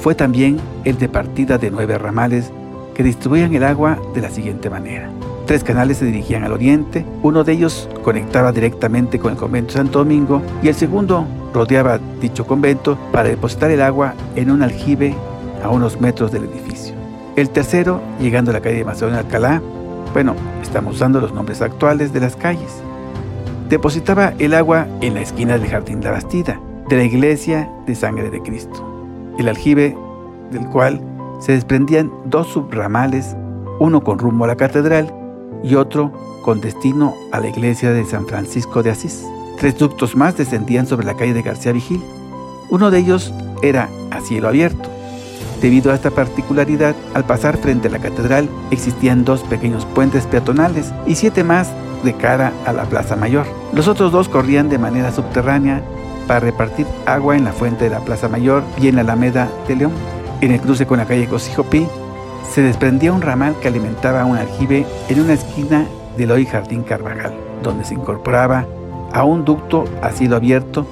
fue 0.00 0.14
también 0.14 0.58
el 0.84 0.98
de 0.98 1.08
partida 1.08 1.58
de 1.58 1.70
nueve 1.70 1.98
ramales 1.98 2.50
que 2.94 3.02
distribuían 3.02 3.54
el 3.54 3.64
agua 3.64 3.98
de 4.14 4.22
la 4.22 4.30
siguiente 4.30 4.70
manera. 4.70 5.10
Tres 5.46 5.62
canales 5.62 5.98
se 5.98 6.06
dirigían 6.06 6.42
al 6.42 6.52
oriente, 6.52 7.04
uno 7.22 7.44
de 7.44 7.52
ellos 7.52 7.88
conectaba 8.02 8.50
directamente 8.50 9.18
con 9.18 9.32
el 9.32 9.38
convento 9.38 9.74
Santo 9.74 9.98
Domingo 9.98 10.42
y 10.62 10.68
el 10.68 10.74
segundo 10.74 11.26
rodeaba 11.52 12.00
dicho 12.20 12.46
convento 12.46 12.98
para 13.12 13.28
depositar 13.28 13.70
el 13.70 13.82
agua 13.82 14.14
en 14.36 14.50
un 14.50 14.62
aljibe 14.62 15.14
a 15.62 15.68
unos 15.68 16.00
metros 16.00 16.32
del 16.32 16.44
edificio. 16.44 16.94
El 17.36 17.50
tercero, 17.50 18.00
llegando 18.20 18.50
a 18.50 18.54
la 18.54 18.60
calle 18.60 18.76
de 18.76 18.84
Macedonio 18.84 19.18
Alcalá, 19.18 19.60
bueno, 20.14 20.34
estamos 20.62 20.94
usando 20.94 21.20
los 21.20 21.34
nombres 21.34 21.60
actuales 21.60 22.12
de 22.12 22.20
las 22.20 22.36
calles, 22.36 22.82
depositaba 23.68 24.32
el 24.38 24.54
agua 24.54 24.86
en 25.00 25.14
la 25.14 25.20
esquina 25.20 25.58
del 25.58 25.68
Jardín 25.68 26.00
de 26.00 26.06
la 26.06 26.12
Bastida, 26.12 26.60
de 26.88 26.96
la 26.96 27.04
iglesia 27.04 27.70
de 27.86 27.94
Sangre 27.94 28.30
de 28.30 28.42
Cristo, 28.42 28.84
el 29.38 29.48
aljibe 29.48 29.96
del 30.50 30.66
cual 30.68 31.00
se 31.40 31.52
desprendían 31.52 32.12
dos 32.26 32.48
subramales, 32.48 33.36
uno 33.80 34.02
con 34.02 34.18
rumbo 34.18 34.44
a 34.44 34.48
la 34.48 34.56
catedral 34.56 35.12
y 35.62 35.74
otro 35.74 36.12
con 36.42 36.60
destino 36.60 37.14
a 37.32 37.40
la 37.40 37.48
iglesia 37.48 37.90
de 37.92 38.04
San 38.04 38.26
Francisco 38.26 38.82
de 38.82 38.90
Asís. 38.90 39.24
Tres 39.58 39.78
ductos 39.78 40.14
más 40.14 40.36
descendían 40.36 40.86
sobre 40.86 41.06
la 41.06 41.14
calle 41.14 41.32
de 41.32 41.42
García 41.42 41.72
Vigil. 41.72 42.02
Uno 42.70 42.90
de 42.90 42.98
ellos 42.98 43.32
era 43.62 43.88
a 44.10 44.20
cielo 44.20 44.48
abierto. 44.48 44.90
Debido 45.62 45.90
a 45.90 45.94
esta 45.94 46.10
particularidad, 46.10 46.94
al 47.14 47.24
pasar 47.24 47.56
frente 47.56 47.88
a 47.88 47.90
la 47.90 47.98
catedral 47.98 48.48
existían 48.70 49.24
dos 49.24 49.40
pequeños 49.42 49.86
puentes 49.86 50.26
peatonales 50.26 50.92
y 51.06 51.14
siete 51.14 51.44
más 51.44 51.72
de 52.04 52.12
cara 52.12 52.52
a 52.66 52.72
la 52.72 52.84
Plaza 52.84 53.16
Mayor. 53.16 53.46
Los 53.72 53.88
otros 53.88 54.12
dos 54.12 54.28
corrían 54.28 54.68
de 54.68 54.78
manera 54.78 55.12
subterránea 55.12 55.82
para 56.26 56.40
repartir 56.40 56.86
agua 57.06 57.36
en 57.36 57.44
la 57.44 57.52
fuente 57.52 57.84
de 57.84 57.90
la 57.90 58.00
Plaza 58.00 58.28
Mayor 58.28 58.62
y 58.80 58.88
en 58.88 58.96
la 58.96 59.02
Alameda 59.02 59.48
de 59.68 59.76
León. 59.76 59.92
En 60.40 60.52
el 60.52 60.60
cruce 60.60 60.86
con 60.86 60.98
la 60.98 61.06
calle 61.06 61.28
Cosijopí 61.28 61.86
se 62.50 62.62
desprendía 62.62 63.12
un 63.12 63.22
ramal 63.22 63.54
que 63.60 63.68
alimentaba 63.68 64.24
un 64.24 64.36
aljibe 64.36 64.86
en 65.08 65.20
una 65.20 65.34
esquina 65.34 65.86
del 66.16 66.30
hoy 66.30 66.46
Jardín 66.46 66.82
Carvajal, 66.82 67.34
donde 67.62 67.84
se 67.84 67.94
incorporaba 67.94 68.66
a 69.12 69.24
un 69.24 69.44
ducto 69.44 69.84
a 70.02 70.10
cielo 70.10 70.36
abierto 70.36 70.86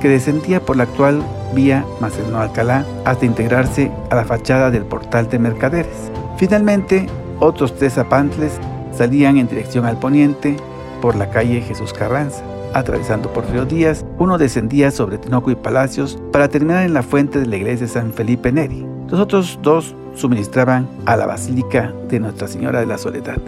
que 0.00 0.08
descendía 0.08 0.60
por 0.60 0.76
la 0.76 0.84
actual 0.84 1.22
vía 1.54 1.84
Macedonio 2.00 2.38
Alcalá 2.38 2.84
hasta 3.04 3.26
integrarse 3.26 3.90
a 4.10 4.14
la 4.14 4.24
fachada 4.24 4.70
del 4.70 4.84
portal 4.84 5.28
de 5.28 5.38
mercaderes. 5.38 6.10
Finalmente, 6.36 7.06
otros 7.38 7.74
tres 7.76 7.98
apantles 7.98 8.58
salían 8.96 9.38
en 9.38 9.48
dirección 9.48 9.84
al 9.86 9.98
poniente 9.98 10.56
por 11.00 11.16
la 11.16 11.30
calle 11.30 11.60
Jesús 11.62 11.92
Carranza. 11.92 12.42
Atravesando 12.72 13.32
por 13.32 13.42
Porfirio 13.42 13.64
Díaz, 13.64 14.04
uno 14.18 14.38
descendía 14.38 14.90
sobre 14.90 15.18
Tinoco 15.18 15.50
y 15.50 15.56
Palacios 15.56 16.18
para 16.32 16.48
terminar 16.48 16.84
en 16.84 16.94
la 16.94 17.02
fuente 17.02 17.40
de 17.40 17.46
la 17.46 17.56
iglesia 17.56 17.86
de 17.86 17.92
San 17.92 18.12
Felipe 18.12 18.52
Neri. 18.52 18.86
Los 19.08 19.18
otros 19.18 19.58
dos 19.62 19.94
suministraban 20.14 20.88
a 21.04 21.16
la 21.16 21.26
Basílica 21.26 21.92
de 22.08 22.20
Nuestra 22.20 22.46
Señora 22.46 22.80
de 22.80 22.86
la 22.86 22.98
Soledad. 22.98 23.38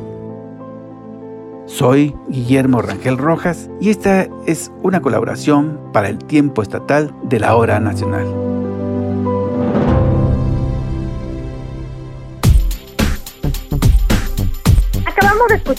Soy 1.66 2.14
Guillermo 2.28 2.82
Rangel 2.82 3.16
Rojas 3.16 3.70
y 3.80 3.90
esta 3.90 4.26
es 4.46 4.72
una 4.82 5.00
colaboración 5.00 5.78
para 5.92 6.08
el 6.08 6.18
tiempo 6.18 6.60
estatal 6.60 7.14
de 7.22 7.38
la 7.38 7.54
hora 7.54 7.78
nacional. 7.78 8.51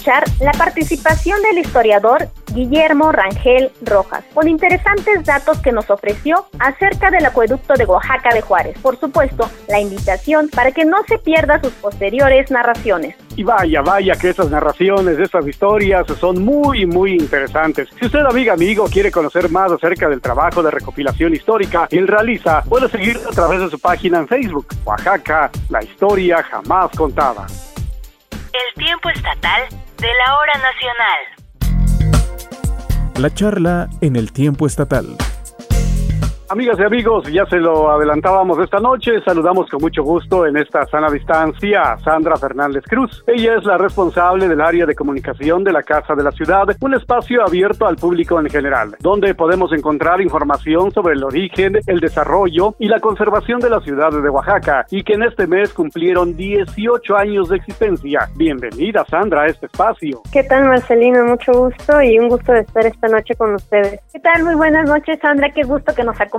Escuchar 0.03 0.23
la 0.41 0.51
participación 0.51 1.41
del 1.43 1.59
historiador 1.59 2.27
Guillermo 2.53 3.13
Rangel 3.13 3.71
Rojas, 3.83 4.25
con 4.33 4.49
interesantes 4.49 5.23
datos 5.23 5.59
que 5.59 5.71
nos 5.71 5.89
ofreció 5.89 6.45
acerca 6.59 7.09
del 7.09 7.25
acueducto 7.25 7.73
de 7.75 7.85
Oaxaca 7.85 8.33
de 8.33 8.41
Juárez. 8.41 8.77
Por 8.79 8.99
supuesto, 8.99 9.49
la 9.69 9.79
invitación 9.79 10.49
para 10.49 10.71
que 10.71 10.83
no 10.83 10.97
se 11.07 11.19
pierda 11.19 11.61
sus 11.61 11.71
posteriores 11.73 12.51
narraciones. 12.51 13.15
Y 13.37 13.43
vaya, 13.43 13.81
vaya 13.81 14.15
que 14.15 14.29
esas 14.29 14.49
narraciones, 14.51 15.17
esas 15.17 15.47
historias 15.47 16.05
son 16.19 16.43
muy, 16.43 16.85
muy 16.85 17.13
interesantes. 17.13 17.87
Si 17.97 18.05
usted, 18.05 18.19
amiga, 18.19 18.53
amigo, 18.53 18.85
quiere 18.91 19.09
conocer 19.09 19.49
más 19.49 19.71
acerca 19.71 20.09
del 20.09 20.19
trabajo 20.19 20.61
de 20.61 20.69
recopilación 20.69 21.33
histórica 21.33 21.87
que 21.87 21.97
él 21.97 22.07
realiza, 22.09 22.61
puede 22.63 22.89
seguirlo 22.89 23.29
a 23.29 23.33
través 23.33 23.61
de 23.61 23.69
su 23.69 23.79
página 23.79 24.19
en 24.19 24.27
Facebook, 24.27 24.67
Oaxaca, 24.83 25.49
la 25.69 25.81
historia 25.81 26.43
jamás 26.43 26.91
contada. 26.91 27.47
El 28.53 28.83
tiempo 28.83 29.09
estatal 29.09 29.63
de 30.03 30.09
la 30.15 30.35
hora 30.37 30.53
nacional. 30.69 31.21
La 33.21 33.33
charla 33.33 33.89
en 34.01 34.17
el 34.17 34.33
tiempo 34.33 34.67
estatal. 34.67 35.15
Amigas 36.49 36.77
y 36.77 36.83
amigos, 36.83 37.31
ya 37.31 37.45
se 37.45 37.55
lo 37.55 37.89
adelantábamos 37.89 38.59
esta 38.59 38.77
noche, 38.79 39.21
saludamos 39.23 39.69
con 39.69 39.81
mucho 39.81 40.03
gusto 40.03 40.45
en 40.45 40.57
esta 40.57 40.85
sana 40.87 41.09
distancia 41.09 41.93
a 41.93 41.99
Sandra 41.99 42.35
Fernández 42.35 42.83
Cruz. 42.85 43.23
Ella 43.25 43.55
es 43.55 43.63
la 43.63 43.77
responsable 43.77 44.49
del 44.49 44.59
área 44.59 44.85
de 44.85 44.93
comunicación 44.93 45.63
de 45.63 45.71
la 45.71 45.81
Casa 45.83 46.15
de 46.15 46.23
la 46.23 46.31
Ciudad, 46.31 46.65
un 46.81 46.93
espacio 46.95 47.43
abierto 47.43 47.87
al 47.87 47.95
público 47.95 48.39
en 48.41 48.49
general, 48.49 48.95
donde 48.99 49.33
podemos 49.33 49.71
encontrar 49.71 50.19
información 50.19 50.91
sobre 50.91 51.13
el 51.13 51.23
origen, 51.23 51.77
el 51.87 52.01
desarrollo 52.01 52.75
y 52.77 52.87
la 52.87 52.99
conservación 52.99 53.61
de 53.61 53.69
la 53.69 53.79
ciudad 53.79 54.11
de 54.11 54.29
Oaxaca, 54.29 54.85
y 54.91 55.01
que 55.01 55.13
en 55.13 55.23
este 55.23 55.47
mes 55.47 55.73
cumplieron 55.73 56.35
18 56.35 57.15
años 57.15 57.49
de 57.49 57.55
existencia. 57.55 58.29
Bienvenida 58.35 59.05
Sandra 59.09 59.43
a 59.43 59.47
este 59.47 59.67
espacio. 59.67 60.21
¿Qué 60.31 60.43
tal 60.43 60.65
Marcelino? 60.65 61.23
Mucho 61.23 61.53
gusto 61.53 62.01
y 62.01 62.19
un 62.19 62.27
gusto 62.27 62.51
de 62.51 62.59
estar 62.59 62.85
esta 62.85 63.07
noche 63.07 63.33
con 63.35 63.55
ustedes. 63.55 64.01
¿Qué 64.11 64.19
tal? 64.19 64.43
Muy 64.43 64.55
buenas 64.55 64.87
noches 64.87 65.17
Sandra, 65.21 65.49
qué 65.49 65.63
gusto 65.63 65.95
que 65.95 66.03
nos 66.03 66.19
acompañes 66.19 66.32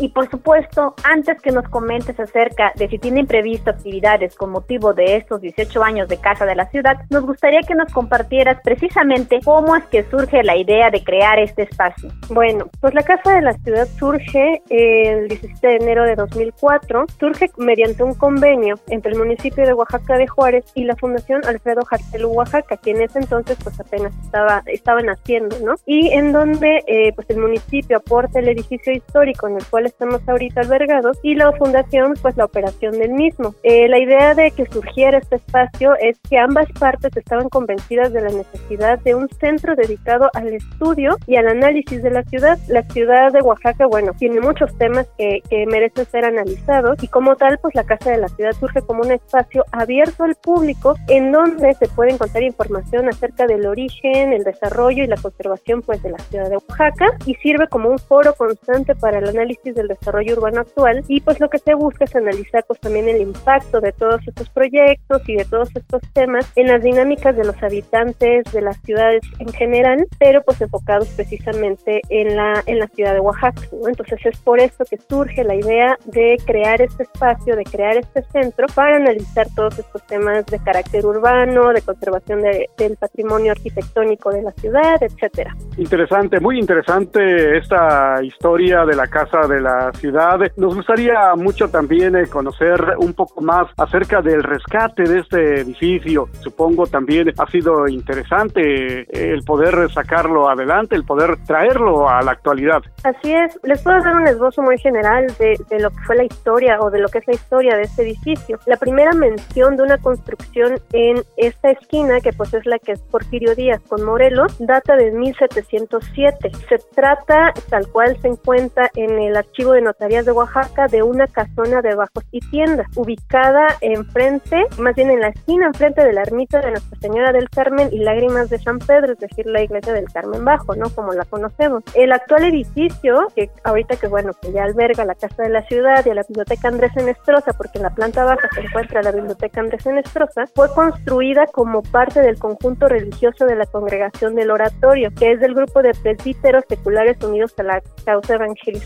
y 0.00 0.08
por 0.08 0.28
supuesto, 0.28 0.94
antes 1.04 1.40
que 1.40 1.52
nos 1.52 1.68
comentes 1.68 2.18
acerca 2.18 2.72
de 2.74 2.88
si 2.88 2.98
tienen 2.98 3.26
previsto 3.26 3.70
actividades 3.70 4.34
con 4.34 4.50
motivo 4.50 4.94
de 4.94 5.16
estos 5.16 5.40
18 5.40 5.84
años 5.84 6.08
de 6.08 6.16
Casa 6.16 6.44
de 6.44 6.56
la 6.56 6.68
Ciudad, 6.70 6.96
nos 7.08 7.24
gustaría 7.24 7.60
que 7.60 7.76
nos 7.76 7.92
compartieras 7.92 8.58
precisamente 8.64 9.38
cómo 9.44 9.76
es 9.76 9.84
que 9.84 10.02
surge 10.10 10.42
la 10.42 10.56
idea 10.56 10.90
de 10.90 11.04
crear 11.04 11.38
este 11.38 11.62
espacio. 11.62 12.10
Bueno, 12.30 12.68
pues 12.80 12.94
la 12.94 13.02
Casa 13.02 13.34
de 13.34 13.42
la 13.42 13.52
Ciudad 13.52 13.86
surge 13.98 14.60
el 14.70 15.28
17 15.28 15.68
de 15.68 15.76
enero 15.76 16.02
de 16.04 16.16
2004, 16.16 17.06
surge 17.20 17.48
mediante 17.58 18.02
un 18.02 18.14
convenio 18.14 18.74
entre 18.88 19.12
el 19.12 19.18
municipio 19.18 19.64
de 19.64 19.72
Oaxaca 19.72 20.18
de 20.18 20.26
Juárez 20.26 20.64
y 20.74 20.82
la 20.82 20.96
Fundación 20.96 21.44
Alfredo 21.46 21.84
Jartelú 21.84 22.30
Oaxaca, 22.30 22.76
que 22.76 22.90
en 22.90 23.02
ese 23.02 23.20
entonces 23.20 23.56
pues 23.62 23.78
apenas 23.78 24.12
estaba, 24.24 24.64
estaba 24.66 25.00
naciendo, 25.00 25.56
¿no? 25.60 25.76
Y 25.86 26.08
en 26.08 26.32
donde 26.32 26.82
eh, 26.88 27.12
pues 27.14 27.30
el 27.30 27.38
municipio 27.38 27.98
aporta 27.98 28.40
el 28.40 28.48
edificio 28.48 28.92
histórico 28.92 29.27
en 29.42 29.56
el 29.56 29.66
cual 29.66 29.86
estamos 29.86 30.20
ahorita 30.26 30.62
albergados 30.62 31.18
y 31.22 31.34
la 31.34 31.52
fundación 31.52 32.14
pues 32.22 32.36
la 32.36 32.44
operación 32.46 32.98
del 32.98 33.12
mismo. 33.12 33.54
Eh, 33.62 33.88
la 33.88 33.98
idea 33.98 34.34
de 34.34 34.50
que 34.50 34.66
surgiera 34.66 35.18
este 35.18 35.36
espacio 35.36 35.94
es 36.00 36.18
que 36.28 36.38
ambas 36.38 36.66
partes 36.78 37.14
estaban 37.16 37.48
convencidas 37.48 38.12
de 38.12 38.22
la 38.22 38.30
necesidad 38.30 38.98
de 39.00 39.14
un 39.14 39.28
centro 39.40 39.74
dedicado 39.76 40.30
al 40.34 40.48
estudio 40.48 41.16
y 41.26 41.36
al 41.36 41.48
análisis 41.48 42.02
de 42.02 42.10
la 42.10 42.22
ciudad. 42.24 42.58
La 42.68 42.82
ciudad 42.84 43.32
de 43.32 43.40
Oaxaca, 43.40 43.86
bueno, 43.86 44.12
tiene 44.18 44.40
muchos 44.40 44.76
temas 44.78 45.06
que, 45.18 45.42
que 45.48 45.66
merecen 45.66 46.06
ser 46.06 46.24
analizados 46.24 47.02
y 47.02 47.08
como 47.08 47.36
tal 47.36 47.58
pues 47.58 47.74
la 47.74 47.84
Casa 47.84 48.10
de 48.10 48.18
la 48.18 48.28
Ciudad 48.28 48.52
surge 48.52 48.80
como 48.82 49.02
un 49.02 49.12
espacio 49.12 49.64
abierto 49.72 50.24
al 50.24 50.34
público 50.36 50.94
en 51.08 51.32
donde 51.32 51.74
se 51.74 51.88
puede 51.88 52.12
encontrar 52.12 52.42
información 52.42 53.08
acerca 53.08 53.46
del 53.46 53.66
origen, 53.66 54.32
el 54.32 54.44
desarrollo 54.44 55.04
y 55.04 55.06
la 55.06 55.16
conservación 55.16 55.82
pues 55.82 56.02
de 56.02 56.10
la 56.10 56.18
ciudad 56.18 56.48
de 56.48 56.56
Oaxaca 56.56 57.16
y 57.26 57.34
sirve 57.36 57.68
como 57.68 57.90
un 57.90 57.98
foro 57.98 58.34
constante 58.34 58.94
para 59.18 59.30
el 59.30 59.36
análisis 59.36 59.74
del 59.74 59.88
desarrollo 59.88 60.34
urbano 60.34 60.60
actual 60.60 61.02
y 61.08 61.20
pues 61.20 61.40
lo 61.40 61.48
que 61.50 61.58
se 61.58 61.74
busca 61.74 62.04
es 62.04 62.14
analizar 62.14 62.64
pues 62.68 62.78
también 62.78 63.08
el 63.08 63.20
impacto 63.20 63.80
de 63.80 63.92
todos 63.92 64.20
estos 64.26 64.48
proyectos 64.50 65.28
y 65.28 65.34
de 65.34 65.44
todos 65.44 65.68
estos 65.74 66.02
temas 66.12 66.50
en 66.54 66.68
las 66.68 66.82
dinámicas 66.82 67.36
de 67.36 67.44
los 67.44 67.60
habitantes 67.62 68.44
de 68.52 68.60
las 68.60 68.80
ciudades 68.82 69.22
en 69.40 69.52
general, 69.52 70.06
pero 70.20 70.42
pues 70.42 70.60
enfocados 70.60 71.08
precisamente 71.08 72.00
en 72.10 72.36
la 72.36 72.62
en 72.66 72.78
la 72.78 72.86
ciudad 72.88 73.14
de 73.14 73.20
Oaxaca, 73.20 73.62
Entonces 73.86 74.20
es 74.24 74.38
por 74.38 74.60
eso 74.60 74.84
que 74.88 74.98
surge 75.08 75.42
la 75.42 75.56
idea 75.56 75.98
de 76.06 76.36
crear 76.46 76.80
este 76.80 77.02
espacio, 77.02 77.56
de 77.56 77.64
crear 77.64 77.96
este 77.96 78.22
centro 78.30 78.66
para 78.74 78.96
analizar 78.96 79.48
todos 79.56 79.78
estos 79.78 80.06
temas 80.06 80.46
de 80.46 80.58
carácter 80.60 81.04
urbano, 81.04 81.72
de 81.72 81.82
conservación 81.82 82.42
del 82.42 82.96
patrimonio 82.96 83.52
arquitectónico 83.52 84.30
de 84.30 84.42
la 84.42 84.52
ciudad, 84.52 85.02
etcétera. 85.02 85.56
Interesante, 85.76 86.38
muy 86.38 86.58
interesante 86.58 87.58
esta 87.58 88.22
historia 88.22 88.84
de 88.84 88.94
la 88.94 89.07
Casa 89.08 89.46
de 89.48 89.60
la 89.60 89.92
Ciudad. 89.92 90.38
Nos 90.56 90.74
gustaría 90.74 91.34
mucho 91.36 91.68
también 91.68 92.16
eh, 92.16 92.26
conocer 92.26 92.80
un 92.98 93.14
poco 93.14 93.40
más 93.40 93.66
acerca 93.76 94.22
del 94.22 94.42
rescate 94.42 95.02
de 95.04 95.20
este 95.20 95.60
edificio. 95.60 96.28
Supongo 96.40 96.86
también 96.86 97.32
ha 97.38 97.50
sido 97.50 97.88
interesante 97.88 99.00
eh, 99.00 99.06
el 99.12 99.42
poder 99.42 99.90
sacarlo 99.92 100.48
adelante, 100.48 100.96
el 100.96 101.04
poder 101.04 101.36
traerlo 101.46 102.08
a 102.08 102.22
la 102.22 102.32
actualidad. 102.32 102.82
Así 103.04 103.32
es, 103.32 103.58
les 103.62 103.82
puedo 103.82 104.00
dar 104.00 104.16
un 104.16 104.26
esbozo 104.26 104.62
muy 104.62 104.78
general 104.78 105.26
de, 105.38 105.56
lo 105.78 105.90
que 105.90 106.00
fue 106.06 106.16
la 106.16 106.24
historia 106.24 106.78
o 106.80 106.90
de 106.90 107.00
lo 107.00 107.08
que 107.08 107.18
es 107.18 107.26
la 107.26 107.34
historia 107.34 107.76
de 107.76 107.82
este 107.82 108.02
edificio. 108.02 108.58
La 108.66 108.76
primera 108.76 109.12
mención 109.12 109.76
de 109.76 109.82
una 109.82 109.98
construcción 109.98 110.80
en 110.92 111.22
esta 111.36 111.70
esquina, 111.70 112.20
que 112.20 112.32
pues 112.32 112.52
es 112.54 112.66
la 112.66 112.78
que 112.78 112.92
es 112.92 113.00
Porfirio 113.00 113.54
Díaz 113.54 113.80
con 113.88 114.04
Morelos, 114.04 114.56
data 114.58 114.96
de 114.96 115.10
1707. 115.12 116.50
Se 116.68 116.78
trata, 116.94 117.52
tal 117.68 117.86
cual 117.88 118.16
se 118.20 118.28
encuentra 118.28 118.90
en 118.98 119.18
el 119.18 119.36
archivo 119.36 119.72
de 119.72 119.82
notarías 119.82 120.26
de 120.26 120.32
Oaxaca, 120.32 120.88
de 120.88 121.04
una 121.04 121.28
casona 121.28 121.82
de 121.82 121.94
bajos 121.94 122.24
y 122.32 122.40
tiendas, 122.50 122.88
ubicada 122.96 123.68
enfrente, 123.80 124.64
más 124.78 124.96
bien 124.96 125.10
en 125.10 125.20
la 125.20 125.28
esquina 125.28 125.66
enfrente 125.66 126.04
de 126.04 126.12
la 126.12 126.22
ermita 126.22 126.60
de 126.60 126.72
Nuestra 126.72 126.98
Señora 126.98 127.32
del 127.32 127.48
Carmen 127.48 127.90
y 127.92 127.98
Lágrimas 127.98 128.50
de 128.50 128.58
San 128.58 128.80
Pedro, 128.80 129.12
es 129.12 129.20
decir, 129.20 129.46
la 129.46 129.62
iglesia 129.62 129.92
del 129.92 130.10
Carmen 130.12 130.44
Bajo, 130.44 130.74
¿no? 130.74 130.90
Como 130.90 131.12
la 131.12 131.24
conocemos. 131.24 131.84
El 131.94 132.10
actual 132.10 132.44
edificio, 132.44 133.28
que 133.36 133.50
ahorita 133.62 133.96
que 133.96 134.08
bueno, 134.08 134.32
que 134.42 134.50
ya 134.50 134.64
alberga 134.64 135.04
la 135.04 135.14
Casa 135.14 135.44
de 135.44 135.50
la 135.50 135.62
Ciudad 135.62 136.04
y 136.04 136.12
la 136.12 136.24
Biblioteca 136.28 136.66
Andrés 136.66 136.96
Enestrosa, 136.96 137.52
porque 137.52 137.78
en 137.78 137.84
la 137.84 137.90
planta 137.90 138.24
baja 138.24 138.48
se 138.52 138.62
encuentra 138.62 139.02
la 139.02 139.12
Biblioteca 139.12 139.60
Andrés 139.60 139.86
Enestrosa, 139.86 140.44
fue 140.56 140.72
construida 140.74 141.46
como 141.46 141.82
parte 141.82 142.20
del 142.20 142.38
conjunto 142.38 142.88
religioso 142.88 143.46
de 143.46 143.54
la 143.54 143.66
Congregación 143.66 144.34
del 144.34 144.50
Oratorio, 144.50 145.10
que 145.16 145.32
es 145.32 145.40
del 145.40 145.54
grupo 145.54 145.82
de 145.82 145.92
presbíteros 146.02 146.64
seculares 146.68 147.22
unidos 147.22 147.54
a 147.58 147.62
la 147.62 147.82
causa 148.04 148.38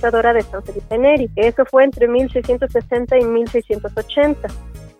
evangelizadora 0.02 0.32
de 0.32 0.42
San 0.42 0.62
Felipe 0.62 0.98
Neri. 0.98 1.30
Eso 1.36 1.64
fue 1.64 1.84
entre 1.84 2.08
1660 2.08 3.18
y 3.18 3.24
1680. 3.24 4.48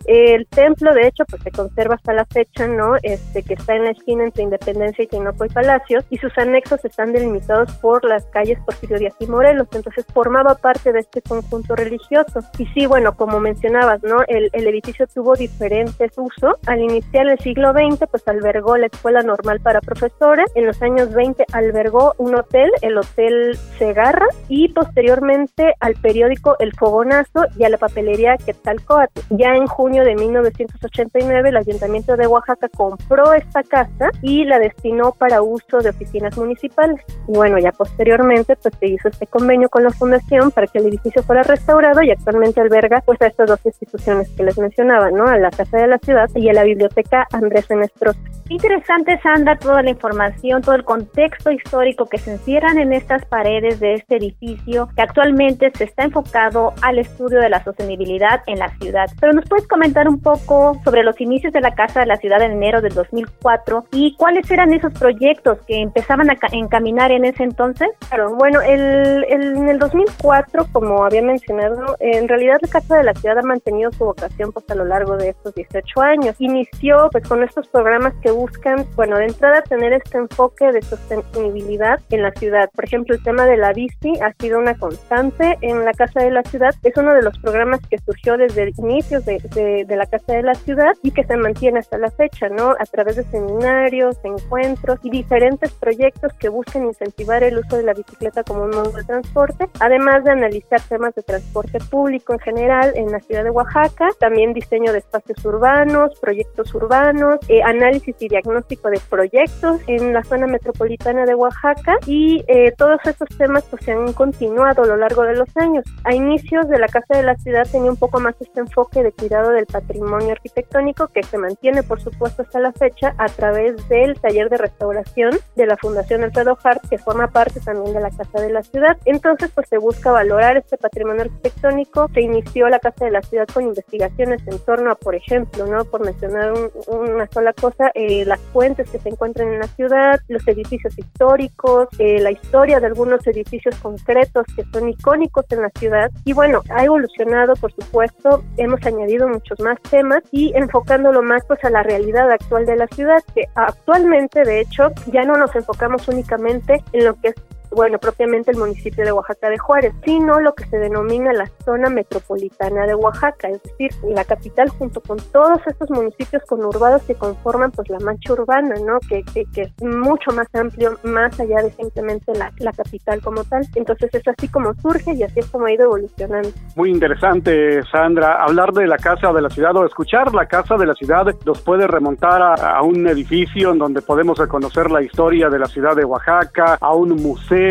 El 0.05 0.47
templo, 0.47 0.93
de 0.93 1.07
hecho, 1.07 1.23
pues 1.29 1.41
se 1.43 1.51
conserva 1.51 1.95
hasta 1.95 2.13
la 2.13 2.25
fecha, 2.25 2.67
¿no? 2.67 2.95
Este, 3.01 3.43
que 3.43 3.53
está 3.53 3.75
en 3.75 3.85
la 3.85 3.91
esquina 3.91 4.23
entre 4.23 4.43
Independencia 4.43 5.03
y 5.03 5.07
Tinoco 5.07 5.45
y 5.45 5.49
Palacios, 5.49 6.05
y 6.09 6.17
sus 6.17 6.37
anexos 6.37 6.83
están 6.83 7.13
delimitados 7.13 7.71
por 7.75 8.03
las 8.05 8.25
calles 8.25 8.59
Porfirio 8.65 8.99
Díaz 8.99 9.15
y 9.19 9.27
Morelos, 9.27 9.67
entonces 9.73 10.05
formaba 10.13 10.55
parte 10.55 10.91
de 10.91 10.99
este 10.99 11.21
conjunto 11.21 11.75
religioso. 11.75 12.41
Y 12.57 12.65
sí, 12.67 12.85
bueno, 12.85 13.15
como 13.15 13.39
mencionabas, 13.39 14.03
¿no? 14.03 14.17
El, 14.27 14.49
edificio 14.53 15.05
tuvo 15.13 15.35
diferentes 15.35 16.11
usos. 16.17 16.55
Al 16.65 16.81
iniciar 16.81 17.27
el 17.27 17.37
siglo 17.39 17.73
XX, 17.73 18.07
pues 18.09 18.27
albergó 18.27 18.77
la 18.77 18.87
Escuela 18.87 19.21
Normal 19.21 19.59
para 19.59 19.81
Profesores, 19.81 20.49
en 20.55 20.65
los 20.65 20.81
años 20.81 21.13
20 21.13 21.45
albergó 21.51 22.13
un 22.17 22.35
hotel, 22.35 22.71
el 22.81 22.97
Hotel 22.97 23.57
Segarra, 23.77 24.25
y 24.47 24.69
posteriormente 24.69 25.73
al 25.79 25.95
periódico 25.95 26.55
El 26.59 26.73
Fogonazo 26.73 27.45
y 27.57 27.65
a 27.65 27.69
la 27.69 27.77
papelería 27.77 28.37
Quetzalcoatl. 28.37 29.21
Ya 29.29 29.55
en 29.55 29.67
junio 29.67 29.92
de 30.01 30.15
1989 30.15 31.49
el 31.49 31.57
Ayuntamiento 31.57 32.17
de 32.17 32.25
Oaxaca 32.25 32.67
compró 32.69 33.33
esta 33.33 33.61
casa 33.61 34.09
y 34.21 34.45
la 34.45 34.57
destinó 34.57 35.11
para 35.11 35.41
uso 35.41 35.79
de 35.79 35.89
oficinas 35.89 36.35
municipales. 36.37 36.99
Y 37.27 37.33
bueno, 37.33 37.59
ya 37.59 37.71
posteriormente 37.71 38.55
pues 38.55 38.73
se 38.79 38.87
hizo 38.87 39.09
este 39.09 39.27
convenio 39.27 39.69
con 39.69 39.83
la 39.83 39.91
fundación 39.91 40.49
para 40.51 40.67
que 40.67 40.79
el 40.79 40.87
edificio 40.87 41.21
fuera 41.23 41.43
restaurado 41.43 42.01
y 42.01 42.11
actualmente 42.11 42.61
alberga 42.61 43.01
pues 43.01 43.21
a 43.21 43.27
estas 43.27 43.49
dos 43.49 43.59
instituciones 43.65 44.29
que 44.29 44.43
les 44.43 44.57
mencionaba, 44.57 45.11
¿no? 45.11 45.27
A 45.27 45.37
la 45.37 45.51
Casa 45.51 45.77
de 45.77 45.87
la 45.87 45.99
Ciudad 45.99 46.29
y 46.35 46.49
a 46.49 46.53
la 46.53 46.63
Biblioteca 46.63 47.27
Andrés 47.31 47.69
Enestrosa. 47.69 48.19
Interesante, 48.49 49.19
Sandra, 49.21 49.57
toda 49.57 49.81
la 49.81 49.89
información, 49.89 50.61
todo 50.61 50.75
el 50.75 50.83
contexto 50.83 51.51
histórico 51.51 52.05
que 52.07 52.17
se 52.17 52.33
encierran 52.33 52.77
en 52.77 52.93
estas 52.93 53.25
paredes 53.25 53.79
de 53.79 53.95
este 53.95 54.17
edificio 54.17 54.89
que 54.95 55.01
actualmente 55.01 55.71
se 55.75 55.85
está 55.85 56.03
enfocado 56.03 56.73
al 56.81 56.99
estudio 56.99 57.39
de 57.39 57.49
la 57.49 57.63
sostenibilidad 57.63 58.41
en 58.47 58.59
la 58.59 58.69
ciudad. 58.77 59.07
Pero 59.19 59.33
nos 59.33 59.45
puedes 59.47 59.67
comentar 59.67 59.82
un 60.07 60.21
poco 60.21 60.79
sobre 60.83 61.03
los 61.03 61.19
inicios 61.19 61.51
de 61.51 61.59
la 61.59 61.75
Casa 61.75 61.99
de 61.99 62.05
la 62.05 62.15
Ciudad 62.15 62.41
en 62.41 62.53
enero 62.53 62.81
del 62.81 62.93
2004 62.93 63.85
y 63.91 64.15
cuáles 64.15 64.49
eran 64.49 64.73
esos 64.73 64.93
proyectos 64.93 65.59
que 65.67 65.81
empezaban 65.81 66.29
a 66.29 66.37
encaminar 66.51 67.11
en 67.11 67.25
ese 67.25 67.43
entonces? 67.43 67.89
Claro, 68.07 68.35
bueno, 68.35 68.61
el, 68.61 69.25
en 69.27 69.67
el 69.67 69.79
2004, 69.79 70.67
como 70.71 71.03
había 71.03 71.21
mencionado, 71.21 71.97
en 71.99 72.27
realidad 72.27 72.59
la 72.61 72.69
Casa 72.69 72.97
de 72.97 73.03
la 73.03 73.13
Ciudad 73.13 73.39
ha 73.39 73.41
mantenido 73.41 73.91
su 73.91 74.05
vocación 74.05 74.53
pues 74.53 74.69
a 74.69 74.75
lo 74.75 74.85
largo 74.85 75.17
de 75.17 75.29
estos 75.29 75.53
18 75.53 76.01
años. 76.01 76.35
Inició 76.39 77.09
pues 77.11 77.27
con 77.27 77.43
estos 77.43 77.67
programas 77.67 78.13
que 78.21 78.31
buscan, 78.31 78.85
bueno, 78.95 79.17
de 79.17 79.25
entrada 79.25 79.61
tener 79.63 79.91
este 79.93 80.17
enfoque 80.17 80.71
de 80.71 80.81
sostenibilidad 80.81 81.99
en 82.09 82.21
la 82.21 82.31
ciudad. 82.31 82.69
Por 82.73 82.85
ejemplo, 82.85 83.15
el 83.15 83.23
tema 83.23 83.45
de 83.45 83.57
la 83.57 83.73
bici 83.73 84.13
ha 84.21 84.33
sido 84.41 84.59
una 84.59 84.75
constante 84.75 85.57
en 85.61 85.83
la 85.83 85.91
Casa 85.91 86.21
de 86.21 86.31
la 86.31 86.43
Ciudad. 86.43 86.73
Es 86.83 86.95
uno 86.95 87.13
de 87.13 87.21
los 87.21 87.37
programas 87.39 87.81
que 87.89 87.97
surgió 87.97 88.37
desde 88.37 88.71
inicios 88.77 89.25
de, 89.25 89.39
de, 89.53 89.72
de 89.85 89.95
la 89.95 90.05
Casa 90.05 90.33
de 90.33 90.43
la 90.43 90.55
Ciudad 90.55 90.93
y 91.01 91.11
que 91.11 91.23
se 91.23 91.35
mantiene 91.37 91.79
hasta 91.79 91.97
la 91.97 92.11
fecha, 92.11 92.49
¿no? 92.49 92.71
A 92.71 92.85
través 92.85 93.15
de 93.15 93.23
seminarios, 93.23 94.17
encuentros 94.23 94.99
y 95.03 95.09
diferentes 95.09 95.71
proyectos 95.71 96.33
que 96.33 96.49
buscan 96.49 96.85
incentivar 96.85 97.43
el 97.43 97.57
uso 97.57 97.77
de 97.77 97.83
la 97.83 97.93
bicicleta 97.93 98.43
como 98.43 98.63
un 98.63 98.71
modo 98.71 98.91
de 98.91 99.03
transporte, 99.03 99.69
además 99.79 100.23
de 100.23 100.31
analizar 100.31 100.81
temas 100.81 101.15
de 101.15 101.23
transporte 101.23 101.79
público 101.79 102.33
en 102.33 102.39
general 102.39 102.93
en 102.95 103.11
la 103.11 103.19
ciudad 103.19 103.43
de 103.43 103.49
Oaxaca, 103.49 104.09
también 104.19 104.53
diseño 104.53 104.91
de 104.91 104.99
espacios 104.99 105.43
urbanos, 105.45 106.19
proyectos 106.19 106.73
urbanos, 106.75 107.39
eh, 107.47 107.61
análisis 107.63 108.15
y 108.19 108.27
diagnóstico 108.27 108.89
de 108.89 108.99
proyectos 109.09 109.81
en 109.87 110.13
la 110.13 110.23
zona 110.23 110.47
metropolitana 110.47 111.25
de 111.25 111.35
Oaxaca 111.35 111.97
y 112.05 112.43
eh, 112.47 112.73
todos 112.77 112.99
estos 113.05 113.29
temas 113.37 113.63
pues 113.69 113.83
se 113.85 113.91
han 113.91 114.13
continuado 114.13 114.83
a 114.83 114.87
lo 114.87 114.97
largo 114.97 115.23
de 115.23 115.35
los 115.35 115.49
años. 115.57 115.85
A 116.03 116.13
inicios 116.13 116.67
de 116.69 116.79
la 116.79 116.87
Casa 116.87 117.17
de 117.17 117.23
la 117.23 117.35
Ciudad 117.35 117.67
tenía 117.71 117.91
un 117.91 117.97
poco 117.97 118.19
más 118.19 118.35
este 118.39 118.59
enfoque 118.59 119.03
de 119.03 119.11
cuidado 119.11 119.51
del 119.63 119.67
patrimonio 119.67 120.31
arquitectónico 120.31 121.07
que 121.07 121.23
se 121.23 121.37
mantiene 121.37 121.83
por 121.83 122.01
supuesto 122.01 122.41
hasta 122.41 122.59
la 122.59 122.71
fecha 122.73 123.15
a 123.17 123.27
través 123.27 123.87
del 123.87 124.19
taller 124.19 124.49
de 124.49 124.57
restauración 124.57 125.37
de 125.55 125.65
la 125.65 125.77
Fundación 125.77 126.23
Alfredo 126.23 126.57
Hart 126.63 126.81
que 126.89 126.97
forma 126.97 127.27
parte 127.27 127.59
también 127.59 127.93
de 127.93 128.01
la 128.01 128.11
Casa 128.11 128.41
de 128.41 128.51
la 128.51 128.63
Ciudad. 128.63 128.97
Entonces 129.05 129.51
pues 129.53 129.67
se 129.69 129.77
busca 129.77 130.11
valorar 130.11 130.57
este 130.57 130.77
patrimonio 130.77 131.23
arquitectónico. 131.23 132.09
Se 132.13 132.21
inició 132.21 132.69
la 132.69 132.79
Casa 132.79 133.05
de 133.05 133.11
la 133.11 133.21
Ciudad 133.21 133.47
con 133.53 133.63
investigaciones 133.63 134.41
en 134.47 134.59
torno 134.59 134.91
a, 134.91 134.95
por 134.95 135.15
ejemplo, 135.15 135.65
no 135.65 135.85
por 135.85 136.05
mencionar 136.05 136.53
una 136.87 137.27
sola 137.31 137.53
cosa, 137.53 137.91
eh, 137.93 138.25
las 138.25 138.39
fuentes 138.51 138.89
que 138.89 138.99
se 138.99 139.09
encuentran 139.09 139.53
en 139.53 139.59
la 139.59 139.67
ciudad, 139.67 140.19
los 140.27 140.47
edificios 140.47 140.97
históricos, 140.97 141.87
eh, 141.99 142.19
la 142.19 142.31
historia 142.31 142.79
de 142.79 142.87
algunos 142.87 143.25
edificios 143.27 143.75
concretos 143.75 144.45
que 144.55 144.63
son 144.71 144.89
icónicos 144.89 145.45
en 145.51 145.61
la 145.61 145.69
ciudad. 145.77 146.11
Y 146.25 146.33
bueno, 146.33 146.61
ha 146.69 146.83
evolucionado, 146.83 147.53
por 147.55 147.71
supuesto, 147.73 148.43
hemos 148.57 148.85
añadido 148.85 149.27
más 149.59 149.79
temas 149.89 150.23
y 150.31 150.53
enfocándolo 150.55 151.21
más 151.21 151.43
pues 151.47 151.63
a 151.63 151.69
la 151.69 151.83
realidad 151.83 152.29
actual 152.31 152.65
de 152.65 152.75
la 152.75 152.87
ciudad, 152.87 153.21
que 153.33 153.45
actualmente, 153.55 154.43
de 154.43 154.61
hecho, 154.61 154.89
ya 155.11 155.23
no 155.23 155.35
nos 155.35 155.55
enfocamos 155.55 156.07
únicamente 156.07 156.83
en 156.91 157.05
lo 157.05 157.15
que 157.15 157.29
es 157.29 157.35
bueno, 157.75 157.97
propiamente 157.99 158.51
el 158.51 158.57
municipio 158.57 159.03
de 159.03 159.11
Oaxaca 159.11 159.49
de 159.49 159.57
Juárez, 159.57 159.93
sino 160.05 160.39
lo 160.39 160.53
que 160.53 160.65
se 160.65 160.77
denomina 160.77 161.33
la 161.33 161.49
zona 161.65 161.89
metropolitana 161.89 162.85
de 162.85 162.95
Oaxaca, 162.95 163.49
es 163.49 163.61
decir, 163.63 163.91
la 164.09 164.23
capital 164.23 164.69
junto 164.69 165.01
con 165.01 165.17
todos 165.31 165.59
estos 165.65 165.89
municipios 165.89 166.43
conurbados 166.47 167.03
que 167.03 167.15
conforman 167.15 167.71
pues 167.71 167.89
la 167.89 167.99
mancha 167.99 168.33
urbana, 168.33 168.75
¿no? 168.85 168.99
Que, 169.07 169.23
que, 169.33 169.45
que 169.53 169.61
es 169.63 169.83
mucho 169.83 170.31
más 170.31 170.47
amplio, 170.53 170.97
más 171.03 171.39
allá 171.39 171.61
de 171.61 171.71
simplemente 171.71 172.33
la, 172.35 172.51
la 172.59 172.71
capital 172.71 173.21
como 173.21 173.43
tal. 173.43 173.65
Entonces 173.75 174.09
es 174.13 174.27
así 174.27 174.47
como 174.47 174.73
surge 174.75 175.13
y 175.13 175.23
así 175.23 175.39
es 175.39 175.49
como 175.49 175.65
ha 175.65 175.71
ido 175.71 175.85
evolucionando. 175.85 176.49
Muy 176.75 176.89
interesante, 176.89 177.81
Sandra. 177.91 178.43
Hablar 178.43 178.71
de 178.73 178.87
la 178.87 178.97
Casa 178.97 179.31
de 179.31 179.41
la 179.41 179.49
Ciudad 179.49 179.75
o 179.75 179.85
escuchar 179.85 180.33
la 180.33 180.45
Casa 180.47 180.75
de 180.75 180.85
la 180.85 180.93
Ciudad 180.93 181.25
nos 181.45 181.61
puede 181.61 181.87
remontar 181.87 182.41
a, 182.41 182.81
un 182.83 183.07
edificio 183.07 183.71
en 183.71 183.77
donde 183.77 184.01
podemos 184.01 184.39
conocer 184.47 184.91
la 184.91 185.01
historia 185.01 185.49
de 185.49 185.59
la 185.59 185.67
ciudad 185.67 185.95
de 185.95 186.05
Oaxaca, 186.05 186.77
a 186.79 186.93
un 186.93 187.09
museo, 187.15 187.62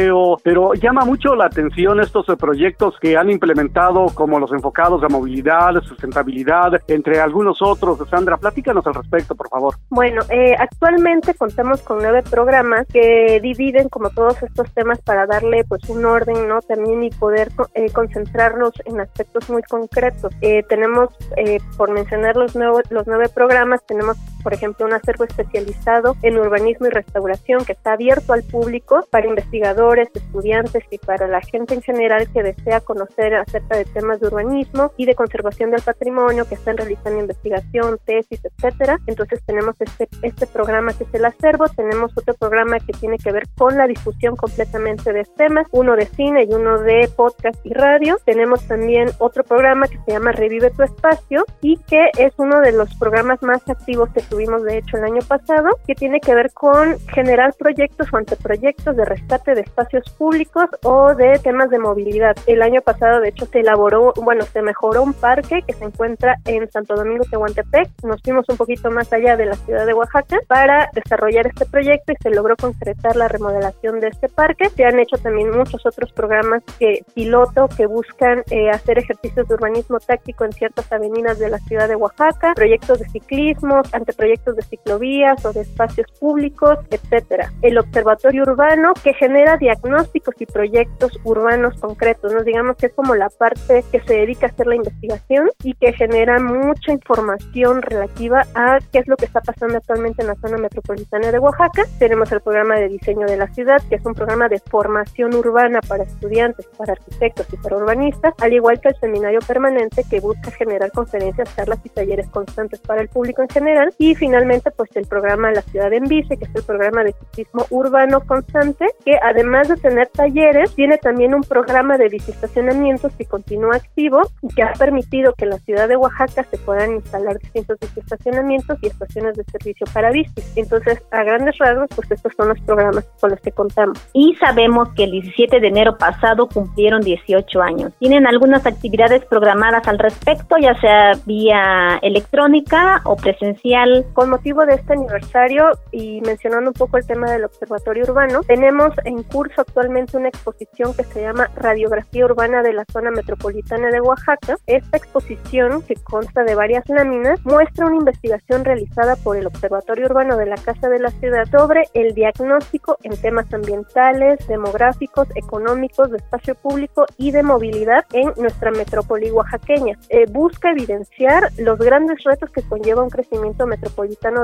pero 0.43 0.75
llama 0.75 1.05
mucho 1.05 1.35
la 1.35 1.47
atención 1.47 2.01
estos 2.01 2.27
proyectos 2.39 2.95
que 3.01 3.17
han 3.17 3.31
implementado 3.31 4.07
como 4.15 4.39
los 4.39 4.53
enfocados 4.53 5.03
a 5.03 5.09
movilidad, 5.09 5.75
sustentabilidad, 5.83 6.81
entre 6.89 7.21
algunos 7.21 7.61
otros. 7.61 7.99
Sandra, 8.09 8.37
platícanos 8.37 8.87
al 8.87 8.95
respecto, 8.95 9.35
por 9.35 9.49
favor. 9.49 9.75
Bueno, 9.91 10.23
eh, 10.31 10.55
actualmente 10.59 11.35
contamos 11.35 11.83
con 11.83 11.99
nueve 11.99 12.23
programas 12.29 12.87
que 12.87 13.41
dividen 13.43 13.89
como 13.89 14.11
todos 14.11 14.43
estos 14.43 14.71
temas 14.73 15.01
para 15.01 15.27
darle 15.27 15.65
pues 15.65 15.89
un 15.89 16.05
orden, 16.05 16.49
¿no? 16.49 16.61
También 16.61 17.03
y 17.05 17.11
poder 17.11 17.51
eh, 17.75 17.91
concentrarnos 17.91 18.73
en 18.85 19.01
aspectos 19.01 19.49
muy 19.51 19.63
concretos. 19.63 20.33
Eh, 20.41 20.63
tenemos, 20.69 21.11
eh, 21.37 21.59
por 21.77 21.91
mencionar 21.91 22.37
los, 22.37 22.57
nuevos, 22.57 22.83
los 22.91 23.07
nueve 23.07 23.29
programas, 23.35 23.85
tenemos 23.87 24.17
por 24.43 24.55
ejemplo 24.55 24.87
un 24.87 24.93
acervo 24.93 25.25
especializado 25.25 26.17
en 26.23 26.39
urbanismo 26.39 26.87
y 26.87 26.91
restauración 26.91 27.65
que 27.65 27.73
está 27.73 27.93
abierto 27.93 28.33
al 28.33 28.43
público 28.43 29.07
para 29.11 29.27
investigadores, 29.27 30.09
estudiantes 30.15 30.85
y 30.91 30.99
para 30.99 31.27
la 31.27 31.41
gente 31.41 31.75
en 31.75 31.83
general 31.83 32.29
que 32.33 32.43
desea 32.43 32.81
conocer 32.81 33.35
acerca 33.35 33.77
de 33.77 33.85
temas 33.85 34.21
de 34.21 34.29
urbanismo 34.29 34.93
y 34.97 35.07
de 35.07 35.15
conservación 35.15 35.71
del 35.71 35.83
patrimonio, 35.83 36.47
que 36.49 36.55
están 36.55 36.77
realizando 36.77 37.21
investigación, 37.21 37.99
tesis, 38.05 38.41
etcétera. 38.45 38.99
Entonces 39.07 39.41
tenemos 39.47 39.75
este, 39.79 40.09
este 40.23 40.47
programa 40.47 40.93
que 40.93 41.05
es 41.05 41.15
el 41.15 41.25
acervo, 41.25 41.67
tenemos 41.69 42.13
otro 42.17 42.35
programa 42.35 42.79
que 42.81 42.93
tiene 42.93 43.19
que 43.19 43.33
ver 43.33 43.45
con 43.57 43.77
la 43.77 43.87
difusión 43.87 44.37
completamente 44.37 45.13
de 45.13 45.25
temas, 45.37 45.67
uno 45.73 45.97
de 45.97 46.07
cine 46.07 46.45
y 46.45 46.55
uno 46.55 46.79
de 46.79 47.09
podcast 47.15 47.59
y 47.65 47.73
radio. 47.73 48.19
Tenemos 48.25 48.67
también 48.67 49.09
otro 49.19 49.45
programa 49.45 49.89
que 49.89 49.99
se 50.05 50.13
llama 50.13 50.33
Revive 50.33 50.71
tu 50.71 50.83
espacio 50.83 51.45
y 51.61 51.77
que 51.79 52.11
es 52.19 52.33
uno 52.37 52.61
de 52.61 52.73
los 52.73 52.95
programas 52.97 53.43
más 53.43 53.69
activos 53.69 54.09
que 54.11 54.21
tuvimos 54.33 54.63
de 54.63 54.79
hecho 54.79 54.97
el 54.97 55.05
año 55.05 55.21
pasado, 55.29 55.69
que 55.87 55.95
tiene 55.95 56.19
que 56.19 56.35
ver 56.35 56.51
con 56.55 56.99
generar 57.13 57.53
proyectos 57.53 58.09
o 58.11 58.17
anteproyectos 58.17 58.97
de 58.97 59.05
rescate 59.05 59.55
de 59.55 59.61
espacios 59.61 60.09
públicos 60.17 60.65
o 60.85 61.15
de 61.15 61.39
temas 61.41 61.69
de 61.69 61.79
movilidad. 61.79 62.35
El 62.47 62.63
año 62.63 62.81
pasado 62.81 63.21
de 63.21 63.29
hecho 63.29 63.45
se 63.45 63.61
elaboró, 63.61 64.15
bueno, 64.17 64.47
se 64.47 64.63
mejoró 64.63 65.03
un 65.03 65.13
parque 65.13 65.61
que 65.67 65.75
se 65.75 65.85
encuentra 65.85 66.37
en 66.47 66.71
Santo 66.71 66.95
Domingo 66.95 67.25
Tehuantepec. 67.31 67.91
Nos 68.05 68.23
fuimos 68.23 68.47
un 68.49 68.57
poquito 68.57 68.91
más 68.91 69.13
allá 69.13 69.37
de 69.37 69.45
la 69.45 69.55
ciudad 69.55 69.85
de 69.85 69.93
Oaxaca 69.93 70.39
para 70.47 70.89
desarrollar 70.95 71.49
este 71.49 71.67
proyecto 71.67 72.13
y 72.13 72.17
se 72.23 72.31
logró 72.31 72.57
concretar 72.57 73.17
la 73.17 73.29
remodelación 73.29 74.01
de 74.01 74.09
este 74.09 74.31
parque. 74.31 74.71
Se 74.71 74.87
han 74.87 74.99
hecho 74.99 75.19
también 75.19 75.51
muchos 75.51 75.85
otros 75.85 76.11
programas 76.13 76.63
que 76.79 77.05
piloto 77.15 77.69
que 77.77 77.85
buscan 77.85 78.45
eh, 78.51 78.71
hacer 78.71 78.99
ejercicios 78.99 79.47
de 79.47 79.55
urbanismo 79.55 80.01
táctico 80.01 80.47
en 80.47 80.53
ciertas 80.53 80.91
avenidas 80.91 81.39
de 81.39 81.51
la 81.51 81.59
ciudad 81.59 81.87
de 81.87 81.97
Oaxaca, 81.97 82.55
proyectos 82.55 82.99
de 82.99 83.09
ciclismo, 83.11 83.83
anteproyectos 83.93 84.22
de 84.23 84.63
ciclovías 84.63 85.45
o 85.45 85.53
de 85.53 85.63
espacios 85.63 86.07
públicos, 86.19 86.79
etcétera. 86.91 87.53
El 87.63 87.79
observatorio 87.79 88.43
urbano 88.43 88.93
que 89.03 89.15
genera 89.15 89.57
diagnósticos 89.57 90.35
y 90.39 90.47
proyectos 90.47 91.19
urbanos 91.25 91.79
concretos, 91.81 92.33
nos 92.33 92.45
digamos 92.45 92.77
que 92.77 92.87
es 92.87 92.95
como 92.95 93.15
la 93.15 93.29
parte 93.31 93.85
que 93.91 94.01
se 94.01 94.15
dedica 94.15 94.47
a 94.47 94.51
hacer 94.51 94.67
la 94.67 94.77
investigación 94.77 95.51
y 95.63 95.75
que 95.75 95.93
genera 95.93 96.39
mucha 96.39 96.93
información 96.93 97.83
relativa 97.83 98.43
a 98.55 98.79
qué 98.93 98.99
es 99.01 99.09
lo 99.09 99.17
que 99.17 99.27
está 99.27 99.41
pasando 99.41 99.77
actualmente 99.77 100.23
en 100.23 100.29
la 100.29 100.37
zona 100.37 100.59
metropolitana 100.59 101.31
de 101.31 101.39
Oaxaca. 101.39 101.85
Tenemos 101.99 102.31
el 102.33 102.41
programa 102.41 102.77
de 102.77 102.89
diseño 102.89 103.27
de 103.27 103.37
la 103.37 103.49
ciudad, 103.49 103.83
que 103.89 103.97
es 103.97 104.07
un 104.07 104.15
programa 104.15 104.49
de 104.49 104.61
formación 104.61 105.35
urbana 105.35 105.81
para 105.87 106.05
estudiantes, 106.05 106.67
para 106.77 106.93
arquitectos 106.93 107.47
y 107.53 107.57
para 107.57 107.77
urbanistas, 107.77 108.35
al 108.41 108.53
igual 108.53 108.81
que 108.81 108.89
el 108.89 108.97
seminario 108.97 109.41
permanente 109.47 110.05
que 110.09 110.21
busca 110.21 110.51
generar 110.51 110.91
conferencias, 110.93 111.55
charlas 111.57 111.81
y 111.85 111.89
talleres 111.89 112.29
constantes 112.29 112.81
para 112.81 113.03
el 113.03 113.09
público 113.09 113.43
en 113.43 113.49
general. 113.49 113.95
Y 113.99 114.12
finalmente, 114.15 114.71
pues 114.71 114.91
el 114.97 115.07
programa 115.07 115.51
La 115.53 115.63
Ciudad 115.63 115.93
en 115.93 116.05
Bici, 116.05 116.37
que 116.37 116.45
es 116.45 116.55
el 116.55 116.63
programa 116.63 117.05
de 117.05 117.13
ciclismo 117.13 117.67
urbano 117.71 118.21
constante, 118.27 118.87
que 119.05 119.19
además 119.23 119.69
de 119.69 119.77
tener 119.77 120.09
talleres, 120.09 120.75
tiene 120.75 120.99
también 120.99 121.35
un 121.35 121.43
programa 121.43 121.99
de 121.99 122.09
biciestacionamientos 122.09 123.13
que 123.17 123.25
continúa 123.25 123.77
activo 123.77 124.23
y 124.43 124.49
que 124.49 124.63
ha 124.63 124.73
permitido 124.73 125.33
que 125.35 125.45
en 125.45 125.51
la 125.51 125.59
ciudad 125.59 125.89
de 125.89 125.97
Oaxaca 125.97 126.45
se 126.45 126.59
puedan 126.59 126.93
instalar 126.93 127.39
distintos 127.39 127.79
biciestacionamientos 127.81 128.79
y 128.83 128.87
estaciones 128.89 129.37
de 129.37 129.45
servicio 129.45 129.87
para 129.93 130.11
bicis. 130.11 130.57
Entonces, 130.57 131.03
a 131.11 131.23
grandes 131.25 131.57
rasgos, 131.59 131.89
pues 131.95 132.11
estos 132.11 132.33
son 132.37 132.49
los 132.49 132.61
programas 132.61 133.05
con 133.21 133.31
los 133.31 133.41
que 133.41 133.53
contamos. 133.53 133.99
Y 134.13 134.35
sabemos 134.37 134.89
que 134.95 135.05
el 135.05 135.13
17 135.13 135.61
de 135.61 135.69
enero 135.69 135.97
pasado 135.97 136.49
cumplieron 136.49 137.03
18 137.03 137.63
años. 137.63 137.93
¿Tienen 137.99 138.27
algunas 138.27 138.67
actividades 138.67 139.25
programadas 139.27 139.87
al 139.89 139.99
respecto, 139.99 140.57
ya 140.59 140.79
sea 140.81 141.13
vía 141.27 141.99
electrónica 142.03 143.01
o 143.05 143.17
presencial? 143.17 144.02
Con 144.13 144.31
motivo 144.31 144.67
de 144.67 144.75
este 144.75 144.93
aniversario 144.93 145.71
y 145.91 146.21
mencionando 146.21 146.71
un 146.71 146.75
poco 146.75 146.99
el 146.99 147.07
tema 147.07 147.31
del 147.31 147.45
observatorio 147.45 148.05
urbano, 148.05 148.41
tenemos 148.47 148.93
en 149.05 149.23
curso 149.23 149.63
actualmente 149.63 150.17
una 150.17 150.29
exposición 150.29 150.93
que 150.95 151.05
se 151.05 151.23
llama 151.23 151.51
Radiografía 151.57 152.27
Urbana 152.27 152.63
de 152.63 152.73
la 152.73 152.85
Zona 152.93 153.11
Metropolitana 153.11 153.91
de 153.91 154.01
Oaxaca. 154.01 154.57
Esta 154.67 154.97
exposición, 154.97 155.83
que 155.83 155.95
consta 155.95 156.45
de 156.45 156.55
varias 156.55 156.89
láminas, 156.89 157.41
muestra 157.45 157.87
una 157.87 157.97
investigación 157.97 158.65
realizada 158.65 159.17
por 159.17 159.37
el 159.37 159.47
Observatorio 159.47 160.07
Urbano 160.07 160.37
de 160.37 160.47
la 160.47 160.57
Casa 160.57 160.89
de 160.89 160.99
la 160.99 161.11
Ciudad 161.11 161.47
sobre 161.51 161.85
el 161.95 162.15
diagnóstico 162.15 162.99
en 163.03 163.17
temas 163.17 163.53
ambientales, 163.55 164.47
demográficos, 164.47 165.29
económicos, 165.35 166.11
de 166.11 166.19
espacio 166.19 166.55
público 166.55 167.07
y 167.17 167.31
de 167.31 167.43
movilidad 167.43 168.05
en 168.13 168.33
nuestra 168.37 168.71
metrópoli 168.71 169.31
oaxaqueña. 169.31 169.97
Eh, 170.09 170.27
busca 170.31 170.71
evidenciar 170.71 171.51
los 171.59 171.79
grandes 171.79 172.23
retos 172.25 172.51
que 172.51 172.63
conlleva 172.63 173.03
un 173.03 173.11
crecimiento 173.11 173.67
metropolitano 173.67 173.92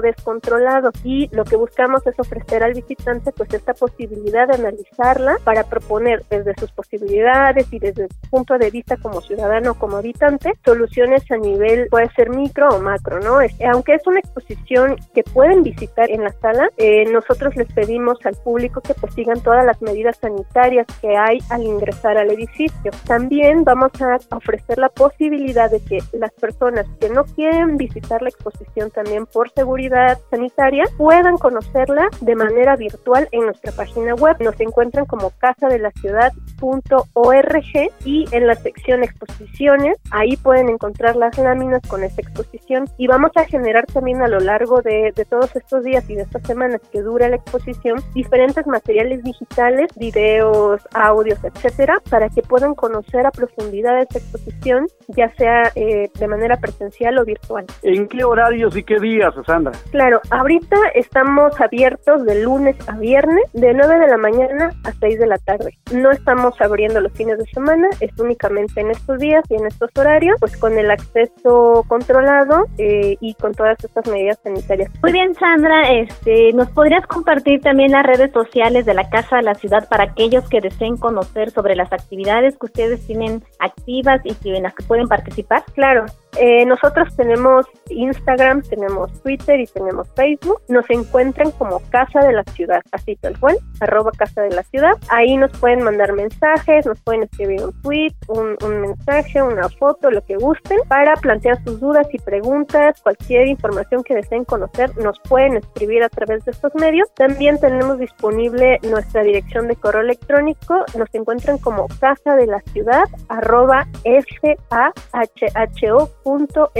descontrolado 0.02 0.90
y 1.04 1.28
lo 1.34 1.44
que 1.44 1.56
buscamos 1.56 2.06
es 2.06 2.18
ofrecer 2.18 2.62
al 2.62 2.74
visitante 2.74 3.32
pues 3.32 3.52
esta 3.52 3.74
posibilidad 3.74 4.46
de 4.48 4.54
analizarla 4.54 5.36
para 5.44 5.64
proponer 5.64 6.24
desde 6.30 6.54
sus 6.58 6.70
posibilidades 6.72 7.66
y 7.72 7.78
desde 7.78 8.08
su 8.08 8.30
punto 8.30 8.58
de 8.58 8.70
vista 8.70 8.96
como 8.96 9.20
ciudadano 9.20 9.74
como 9.74 9.96
habitante 9.96 10.52
soluciones 10.64 11.30
a 11.30 11.36
nivel 11.36 11.88
puede 11.90 12.10
ser 12.10 12.30
micro 12.30 12.68
o 12.68 12.80
macro, 12.80 13.20
¿no? 13.20 13.38
Aunque 13.72 13.94
es 13.94 14.06
una 14.06 14.20
exposición 14.20 14.96
que 15.14 15.22
pueden 15.22 15.62
visitar 15.62 16.10
en 16.10 16.24
la 16.24 16.32
sala, 16.32 16.70
eh, 16.76 17.10
nosotros 17.10 17.56
les 17.56 17.72
pedimos 17.72 18.18
al 18.24 18.34
público 18.36 18.80
que 18.80 18.94
pues 18.94 19.14
sigan 19.14 19.40
todas 19.40 19.64
las 19.64 19.80
medidas 19.82 20.16
sanitarias 20.18 20.86
que 21.00 21.16
hay 21.16 21.38
al 21.50 21.62
ingresar 21.62 22.18
al 22.18 22.30
edificio. 22.30 22.90
También 23.06 23.64
vamos 23.64 23.92
a 24.00 24.18
ofrecer 24.36 24.78
la 24.78 24.88
posibilidad 24.88 25.70
de 25.70 25.80
que 25.80 25.98
las 26.12 26.32
personas 26.32 26.86
que 27.00 27.08
no 27.10 27.24
quieren 27.24 27.76
visitar 27.76 28.22
la 28.22 28.28
exposición 28.28 28.90
también 28.90 29.26
por 29.38 29.50
seguridad 29.50 30.18
sanitaria 30.32 30.82
puedan 30.96 31.36
conocerla 31.36 32.08
de 32.20 32.34
manera 32.34 32.74
virtual 32.74 33.28
en 33.30 33.42
nuestra 33.42 33.70
página 33.70 34.16
web. 34.16 34.34
Nos 34.40 34.58
encuentran 34.58 35.06
como 35.06 35.30
casa 35.30 35.68
de 35.68 35.78
la 35.78 35.92
ciudad.org 35.92 37.62
y 38.04 38.24
en 38.32 38.46
la 38.48 38.56
sección 38.56 39.04
exposiciones, 39.04 39.96
ahí 40.10 40.36
pueden 40.38 40.68
encontrar 40.68 41.14
las 41.14 41.38
láminas 41.38 41.82
con 41.86 42.02
esta 42.02 42.20
exposición 42.20 42.86
y 42.96 43.06
vamos 43.06 43.30
a 43.36 43.44
generar 43.44 43.86
también 43.86 44.22
a 44.22 44.26
lo 44.26 44.40
largo 44.40 44.82
de, 44.82 45.12
de 45.14 45.24
todos 45.24 45.54
estos 45.54 45.84
días 45.84 46.10
y 46.10 46.16
de 46.16 46.22
estas 46.22 46.42
semanas 46.42 46.80
que 46.90 47.00
dura 47.00 47.28
la 47.28 47.36
exposición 47.36 48.02
diferentes 48.14 48.66
materiales 48.66 49.22
digitales, 49.22 49.92
videos, 49.94 50.82
audios, 50.94 51.38
etcétera, 51.44 52.02
para 52.10 52.28
que 52.28 52.42
puedan 52.42 52.74
conocer 52.74 53.24
a 53.24 53.30
profundidad 53.30 54.00
esta 54.00 54.18
exposición, 54.18 54.88
ya 55.06 55.32
sea 55.36 55.70
eh, 55.76 56.10
de 56.12 56.26
manera 56.26 56.56
presencial 56.56 57.18
o 57.18 57.24
virtual. 57.24 57.66
¿En 57.82 58.08
qué 58.08 58.24
horarios 58.24 58.76
y 58.76 58.82
qué 58.82 58.98
días, 58.98 59.17
Sandra? 59.46 59.72
Claro, 59.90 60.20
ahorita 60.30 60.76
estamos 60.94 61.60
abiertos 61.60 62.24
de 62.24 62.42
lunes 62.42 62.76
a 62.88 62.96
viernes, 62.96 63.44
de 63.52 63.74
9 63.74 63.98
de 63.98 64.08
la 64.08 64.16
mañana 64.16 64.70
a 64.84 64.92
6 64.92 65.18
de 65.18 65.26
la 65.26 65.38
tarde. 65.38 65.78
No 65.92 66.10
estamos 66.10 66.60
abriendo 66.60 67.00
los 67.00 67.12
fines 67.12 67.38
de 67.38 67.44
semana, 67.46 67.88
es 68.00 68.10
únicamente 68.18 68.80
en 68.80 68.90
estos 68.90 69.18
días 69.18 69.44
y 69.48 69.54
en 69.54 69.66
estos 69.66 69.90
horarios, 69.96 70.36
pues 70.40 70.56
con 70.56 70.78
el 70.78 70.90
acceso 70.90 71.84
controlado 71.88 72.66
eh, 72.78 73.16
y 73.20 73.34
con 73.34 73.52
todas 73.52 73.82
estas 73.82 74.06
medidas 74.08 74.38
sanitarias. 74.42 74.90
Muy 75.02 75.12
bien, 75.12 75.34
Sandra, 75.34 75.90
este, 75.92 76.52
¿nos 76.52 76.70
podrías 76.70 77.06
compartir 77.06 77.60
también 77.60 77.92
las 77.92 78.06
redes 78.06 78.32
sociales 78.32 78.86
de 78.86 78.94
la 78.94 79.08
Casa 79.08 79.36
de 79.36 79.42
la 79.42 79.54
Ciudad 79.54 79.88
para 79.88 80.04
aquellos 80.04 80.48
que 80.48 80.60
deseen 80.60 80.96
conocer 80.96 81.50
sobre 81.50 81.74
las 81.76 81.92
actividades 81.92 82.56
que 82.58 82.66
ustedes 82.66 83.06
tienen 83.06 83.42
activas 83.58 84.20
y 84.24 84.34
que 84.34 84.56
en 84.56 84.64
las 84.64 84.74
que 84.74 84.84
pueden 84.84 85.08
participar? 85.08 85.62
Claro, 85.74 86.06
Eh, 86.40 86.64
nosotros 86.66 87.08
tenemos 87.16 87.66
Instagram, 87.88 88.62
tenemos 88.62 89.07
Twitter 89.22 89.60
y 89.60 89.66
tenemos 89.66 90.08
Facebook. 90.14 90.60
Nos 90.68 90.88
encuentran 90.90 91.50
como 91.52 91.80
Casa 91.90 92.20
de 92.20 92.32
la 92.32 92.44
Ciudad, 92.44 92.80
así 92.92 93.16
tal 93.16 93.38
cual, 93.38 93.58
arroba 93.80 94.10
Casa 94.16 94.42
de 94.42 94.50
la 94.50 94.62
Ciudad. 94.64 94.92
Ahí 95.08 95.36
nos 95.36 95.50
pueden 95.58 95.82
mandar 95.82 96.12
mensajes, 96.12 96.86
nos 96.86 97.00
pueden 97.00 97.24
escribir 97.24 97.64
un 97.64 97.82
tweet, 97.82 98.14
un, 98.28 98.56
mensaje, 98.80 99.42
una 99.42 99.68
foto, 99.68 100.10
lo 100.10 100.24
que 100.24 100.36
gusten, 100.36 100.78
para 100.88 101.14
plantear 101.16 101.62
sus 101.64 101.80
dudas 101.80 102.06
y 102.12 102.18
preguntas, 102.18 103.00
cualquier 103.02 103.46
información 103.48 104.02
que 104.02 104.14
deseen 104.14 104.44
conocer, 104.44 104.96
nos 104.98 105.18
pueden 105.20 105.56
escribir 105.56 106.02
a 106.02 106.08
través 106.08 106.44
de 106.44 106.52
estos 106.52 106.74
medios. 106.74 107.08
También 107.14 107.58
tenemos 107.58 107.98
disponible 107.98 108.78
nuestra 108.82 109.22
dirección 109.22 109.68
de 109.68 109.76
correo 109.76 110.02
electrónico, 110.02 110.84
nos 110.96 111.08
encuentran 111.14 111.58
como 111.58 111.88
casa 112.00 112.36
de 112.36 112.46
la 112.46 112.60
ciudad 112.72 113.04
arroba 113.28 113.86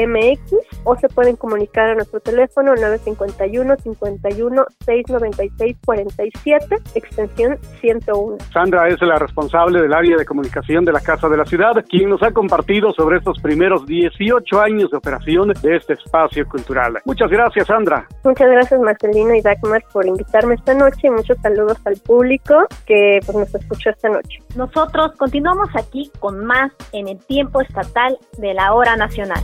mx 0.07 0.55
o 0.85 0.97
se 0.97 1.09
pueden 1.09 1.37
comunicar 1.37 1.91
a 1.91 1.95
nuestro 1.95 2.18
teléfono 2.21 2.75
951 2.75 3.77
51 3.77 4.65
696 4.85 5.77
47 5.85 6.77
extensión 6.95 7.59
101. 7.81 8.39
Sandra 8.53 8.89
es 8.89 9.01
la 9.03 9.19
responsable 9.19 9.81
del 9.81 9.93
área 9.93 10.17
de 10.17 10.25
comunicación 10.25 10.85
de 10.85 10.93
la 10.93 11.01
Casa 11.01 11.29
de 11.29 11.37
la 11.37 11.45
Ciudad, 11.45 11.85
quien 11.89 12.11
nos 12.11 12.23
ha 12.23 12.31
compartido 12.33 12.93
sobre 12.93 13.19
estos 13.19 13.41
primeros 13.41 13.87
18 13.87 14.61
años 14.61 14.91
de 14.91 14.97
operación 14.97 15.49
de 15.49 15.77
este 15.77 15.95
espacio 15.95 16.47
cultural. 16.47 16.99
Muchas 17.05 17.31
gracias, 17.31 17.67
Sandra. 17.67 18.07
Muchas 18.25 18.51
gracias, 18.51 18.81
Marcelino 18.81 19.35
y 19.35 19.41
Dagmar, 19.41 19.85
por 19.93 20.07
invitarme 20.07 20.55
esta 20.55 20.75
noche 20.75 21.09
y 21.09 21.11
muchos 21.11 21.39
saludos 21.43 21.79
al 21.85 21.97
público 21.97 22.67
que 22.87 23.21
pues, 23.25 23.37
nos 23.37 23.55
escuchó 23.55 23.91
esta 23.91 24.09
noche. 24.09 24.43
Nosotros 24.57 25.13
continuamos 25.17 25.69
aquí 25.75 26.11
con 26.19 26.45
más 26.45 26.73
en 26.93 27.09
el 27.09 27.19
tiempo 27.27 27.61
estatal 27.61 28.17
de 28.39 28.55
la 28.55 28.73
hora 28.73 28.97
nacional. 28.97 29.41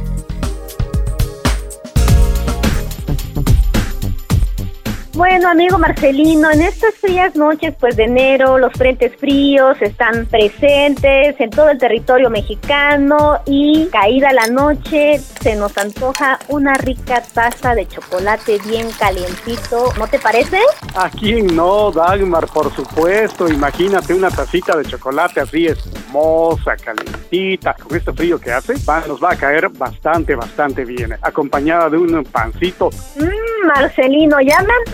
Bueno, 5.15 5.49
amigo 5.49 5.79
Marcelino, 5.79 6.51
en 6.51 6.61
estas 6.61 6.93
frías 6.97 7.37
noches 7.37 7.73
pues 7.79 7.97
de 7.97 8.03
enero 8.03 8.59
los 8.59 8.73
frentes 8.73 9.15
fríos 9.15 9.81
están 9.81 10.27
presentes 10.27 11.37
en 11.39 11.51
todo 11.51 11.71
el 11.71 11.79
territorio 11.79 12.31
mexicano 12.31 13.41
y 13.47 13.87
caída 13.93 14.33
la 14.33 14.49
noche 14.49 15.21
se 15.41 15.55
nos 15.55 15.79
antoja 15.79 16.41
una 16.49 16.75
rica 16.75 17.23
taza 17.33 17.77
de 17.77 17.87
chocolate 17.87 18.59
bien 18.67 18.89
calientito, 18.99 19.93
¿no 19.99 20.09
te 20.09 20.19
parece? 20.19 20.59
¿A 20.97 21.09
quién 21.11 21.55
no, 21.55 21.93
Dagmar? 21.93 22.49
Por 22.49 22.75
supuesto, 22.75 23.49
imagínate 23.49 24.15
una 24.15 24.31
tacita 24.31 24.77
de 24.77 24.85
chocolate 24.85 25.41
así 25.41 25.67
espumosa, 25.67 26.77
calientita, 26.77 27.75
con 27.75 27.97
este 27.97 28.13
frío 28.13 28.41
que 28.41 28.51
hace, 28.51 28.75
va, 28.89 29.05
nos 29.07 29.23
va 29.23 29.33
a 29.33 29.37
caer 29.37 29.69
bastante, 29.69 30.35
bastante 30.35 30.85
bien, 30.85 31.15
acompañada 31.23 31.89
de 31.91 31.99
un 31.99 32.25
pancito. 32.25 32.91
Mmm, 33.17 33.67
Marcelino, 33.67 34.41
ya 34.41 34.61
me 34.63 34.91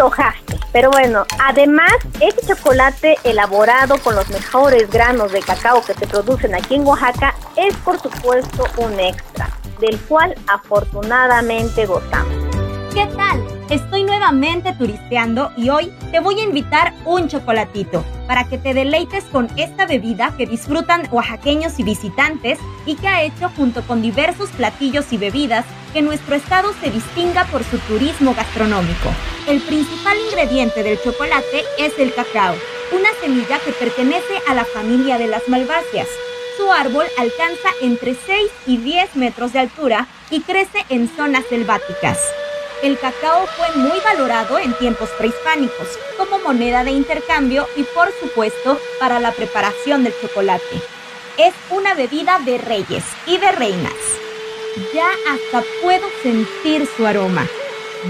Pero 0.72 0.90
bueno, 0.90 1.24
además, 1.42 1.92
este 2.20 2.46
chocolate 2.46 3.16
elaborado 3.24 3.98
con 3.98 4.14
los 4.14 4.28
mejores 4.30 4.90
granos 4.90 5.32
de 5.32 5.40
cacao 5.40 5.82
que 5.84 5.94
se 5.94 6.06
producen 6.06 6.54
aquí 6.54 6.76
en 6.76 6.86
Oaxaca 6.86 7.34
es 7.56 7.76
por 7.78 8.00
supuesto 8.00 8.64
un 8.76 8.98
extra, 9.00 9.50
del 9.80 9.98
cual 10.02 10.34
afortunadamente 10.46 11.86
gozamos. 11.86 12.49
¿Qué 12.92 13.06
tal? 13.16 13.40
Estoy 13.70 14.02
nuevamente 14.02 14.72
turisteando 14.72 15.52
y 15.56 15.70
hoy 15.70 15.92
te 16.10 16.18
voy 16.18 16.40
a 16.40 16.44
invitar 16.44 16.92
un 17.04 17.28
chocolatito 17.28 18.04
para 18.26 18.48
que 18.48 18.58
te 18.58 18.74
deleites 18.74 19.22
con 19.24 19.48
esta 19.56 19.86
bebida 19.86 20.34
que 20.36 20.44
disfrutan 20.44 21.06
oaxaqueños 21.12 21.78
y 21.78 21.84
visitantes 21.84 22.58
y 22.86 22.96
que 22.96 23.06
ha 23.06 23.22
hecho 23.22 23.48
junto 23.56 23.82
con 23.82 24.02
diversos 24.02 24.50
platillos 24.50 25.12
y 25.12 25.18
bebidas 25.18 25.64
que 25.92 26.02
nuestro 26.02 26.34
estado 26.34 26.72
se 26.82 26.90
distinga 26.90 27.44
por 27.44 27.62
su 27.62 27.78
turismo 27.78 28.34
gastronómico. 28.34 29.10
El 29.46 29.60
principal 29.60 30.16
ingrediente 30.28 30.82
del 30.82 31.00
chocolate 31.00 31.62
es 31.78 31.96
el 31.96 32.12
cacao, 32.12 32.56
una 32.90 33.10
semilla 33.22 33.60
que 33.60 33.70
pertenece 33.70 34.42
a 34.48 34.54
la 34.54 34.64
familia 34.64 35.16
de 35.16 35.28
las 35.28 35.48
malváceas. 35.48 36.08
Su 36.56 36.72
árbol 36.72 37.06
alcanza 37.16 37.68
entre 37.82 38.14
6 38.14 38.50
y 38.66 38.78
10 38.78 39.14
metros 39.14 39.52
de 39.52 39.60
altura 39.60 40.08
y 40.28 40.40
crece 40.40 40.84
en 40.88 41.08
zonas 41.08 41.44
selváticas. 41.48 42.18
El 42.82 42.98
cacao 42.98 43.46
fue 43.46 43.76
muy 43.76 44.00
valorado 44.00 44.58
en 44.58 44.72
tiempos 44.72 45.10
prehispánicos 45.10 45.98
como 46.16 46.38
moneda 46.38 46.82
de 46.82 46.92
intercambio 46.92 47.68
y 47.76 47.82
por 47.82 48.10
supuesto 48.18 48.80
para 48.98 49.20
la 49.20 49.32
preparación 49.32 50.02
del 50.02 50.14
chocolate. 50.18 50.80
Es 51.36 51.52
una 51.68 51.92
bebida 51.92 52.38
de 52.38 52.56
reyes 52.56 53.04
y 53.26 53.36
de 53.36 53.52
reinas. 53.52 53.92
Ya 54.94 55.10
hasta 55.28 55.62
puedo 55.82 56.08
sentir 56.22 56.88
su 56.96 57.06
aroma. 57.06 57.46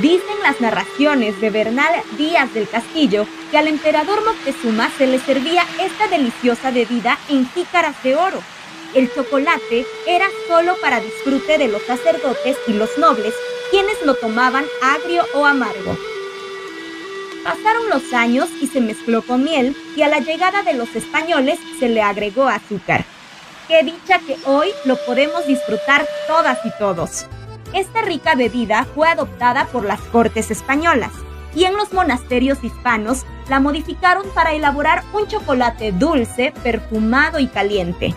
Dicen 0.01 0.41
las 0.45 0.61
narraciones 0.61 1.41
de 1.41 1.51
Bernal 1.51 2.03
Díaz 2.17 2.55
del 2.55 2.69
Castillo 2.69 3.27
que 3.51 3.59
al 3.59 3.67
emperador 3.67 4.25
Moctezuma 4.25 4.89
se 4.97 5.09
le 5.09 5.19
servía 5.19 5.65
esta 5.81 6.07
deliciosa 6.07 6.71
bebida 6.71 7.19
en 7.29 7.51
jícaras 7.51 8.01
de 8.05 8.15
oro. 8.15 8.41
El 8.95 9.13
chocolate 9.13 9.85
era 10.07 10.29
solo 10.47 10.77
para 10.81 11.01
disfrute 11.01 11.59
de 11.59 11.67
los 11.67 11.83
sacerdotes 11.83 12.57
y 12.69 12.73
los 12.75 12.97
nobles 12.99 13.35
quienes 13.71 14.05
lo 14.05 14.15
tomaban 14.15 14.65
agrio 14.83 15.25
o 15.35 15.47
amargo. 15.47 15.97
Pasaron 17.45 17.89
los 17.89 18.13
años 18.13 18.49
y 18.61 18.67
se 18.67 18.81
mezcló 18.81 19.23
con 19.23 19.45
miel 19.45 19.77
y 19.97 20.03
a 20.03 20.09
la 20.09 20.19
llegada 20.19 20.63
de 20.63 20.75
los 20.75 20.95
españoles 20.95 21.59
se 21.79 21.89
le 21.89 22.03
agregó 22.03 22.49
azúcar. 22.49 23.05
Qué 23.69 23.83
dicha 23.83 24.19
que 24.19 24.37
hoy 24.45 24.69
lo 24.85 24.97
podemos 25.07 25.47
disfrutar 25.47 26.07
todas 26.27 26.59
y 26.65 26.71
todos. 26.79 27.27
Esta 27.73 28.03
rica 28.03 28.35
bebida 28.35 28.87
fue 28.95 29.09
adoptada 29.09 29.67
por 29.69 29.85
las 29.85 30.01
cortes 30.01 30.51
españolas 30.51 31.13
y 31.55 31.65
en 31.65 31.77
los 31.77 31.93
monasterios 31.93 32.63
hispanos 32.63 33.25
la 33.49 33.61
modificaron 33.61 34.25
para 34.35 34.53
elaborar 34.53 35.03
un 35.13 35.27
chocolate 35.27 35.93
dulce, 35.93 36.53
perfumado 36.63 37.39
y 37.39 37.47
caliente. 37.47 38.15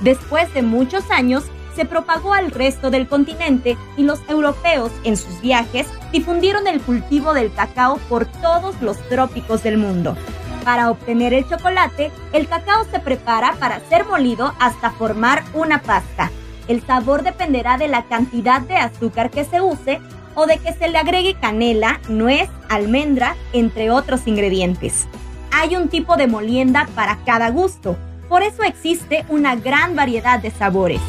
Después 0.00 0.52
de 0.54 0.62
muchos 0.62 1.10
años, 1.10 1.44
se 1.74 1.84
propagó 1.84 2.34
al 2.34 2.50
resto 2.50 2.90
del 2.90 3.08
continente 3.08 3.76
y 3.96 4.02
los 4.02 4.20
europeos 4.28 4.92
en 5.04 5.16
sus 5.16 5.40
viajes 5.40 5.86
difundieron 6.12 6.66
el 6.66 6.80
cultivo 6.80 7.34
del 7.34 7.52
cacao 7.52 7.98
por 8.08 8.26
todos 8.26 8.80
los 8.80 8.96
trópicos 9.08 9.62
del 9.62 9.78
mundo. 9.78 10.16
Para 10.64 10.90
obtener 10.90 11.34
el 11.34 11.46
chocolate, 11.48 12.10
el 12.32 12.48
cacao 12.48 12.84
se 12.90 12.98
prepara 12.98 13.54
para 13.58 13.80
ser 13.88 14.06
molido 14.06 14.54
hasta 14.58 14.90
formar 14.90 15.44
una 15.52 15.82
pasta. 15.82 16.30
El 16.68 16.84
sabor 16.86 17.22
dependerá 17.22 17.76
de 17.76 17.88
la 17.88 18.04
cantidad 18.04 18.62
de 18.62 18.76
azúcar 18.76 19.30
que 19.30 19.44
se 19.44 19.60
use 19.60 20.00
o 20.34 20.46
de 20.46 20.58
que 20.58 20.72
se 20.72 20.88
le 20.88 20.98
agregue 20.98 21.34
canela, 21.34 22.00
nuez, 22.08 22.48
almendra, 22.68 23.36
entre 23.52 23.90
otros 23.90 24.26
ingredientes. 24.26 25.06
Hay 25.52 25.76
un 25.76 25.88
tipo 25.88 26.16
de 26.16 26.26
molienda 26.26 26.88
para 26.94 27.18
cada 27.24 27.50
gusto, 27.50 27.96
por 28.28 28.42
eso 28.42 28.62
existe 28.62 29.24
una 29.28 29.54
gran 29.56 29.94
variedad 29.94 30.40
de 30.40 30.50
sabores. 30.50 31.00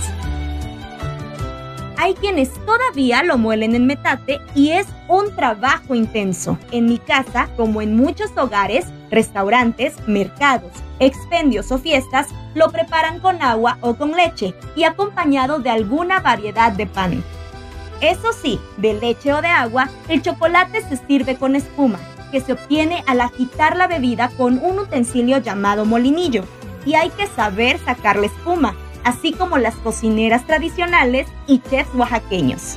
Hay 1.97 2.13
quienes 2.13 2.51
todavía 2.65 3.23
lo 3.23 3.37
muelen 3.37 3.73
en 3.73 3.85
metate 3.85 4.41
y 4.53 4.71
es 4.71 4.85
un 5.07 5.33
trabajo 5.35 5.95
intenso. 5.95 6.57
En 6.71 6.85
mi 6.85 6.97
casa, 6.97 7.47
como 7.55 7.81
en 7.81 7.95
muchos 7.95 8.31
hogares, 8.35 8.87
restaurantes, 9.09 9.95
mercados, 10.05 10.71
expendios 10.99 11.71
o 11.71 11.77
fiestas, 11.77 12.27
lo 12.53 12.69
preparan 12.69 13.19
con 13.19 13.41
agua 13.41 13.77
o 13.81 13.95
con 13.95 14.11
leche 14.11 14.53
y 14.75 14.83
acompañado 14.83 15.59
de 15.59 15.69
alguna 15.69 16.19
variedad 16.19 16.73
de 16.73 16.85
pan. 16.85 17.23
Eso 18.01 18.33
sí, 18.33 18.59
de 18.77 18.93
leche 18.93 19.33
o 19.33 19.41
de 19.41 19.47
agua, 19.47 19.89
el 20.09 20.21
chocolate 20.21 20.81
se 20.81 20.97
sirve 20.97 21.37
con 21.37 21.55
espuma, 21.55 21.99
que 22.29 22.41
se 22.41 22.53
obtiene 22.53 23.05
al 23.07 23.21
agitar 23.21 23.77
la 23.77 23.87
bebida 23.87 24.29
con 24.35 24.59
un 24.59 24.79
utensilio 24.79 25.37
llamado 25.37 25.85
molinillo. 25.85 26.43
Y 26.85 26.95
hay 26.95 27.09
que 27.11 27.25
saber 27.25 27.79
sacar 27.79 28.17
la 28.17 28.27
espuma, 28.27 28.75
así 29.05 29.31
como 29.31 29.57
las 29.57 29.75
cocineras 29.75 30.45
tradicionales 30.45 31.27
y 31.47 31.59
chefs 31.59 31.95
oaxaqueños. 31.95 32.75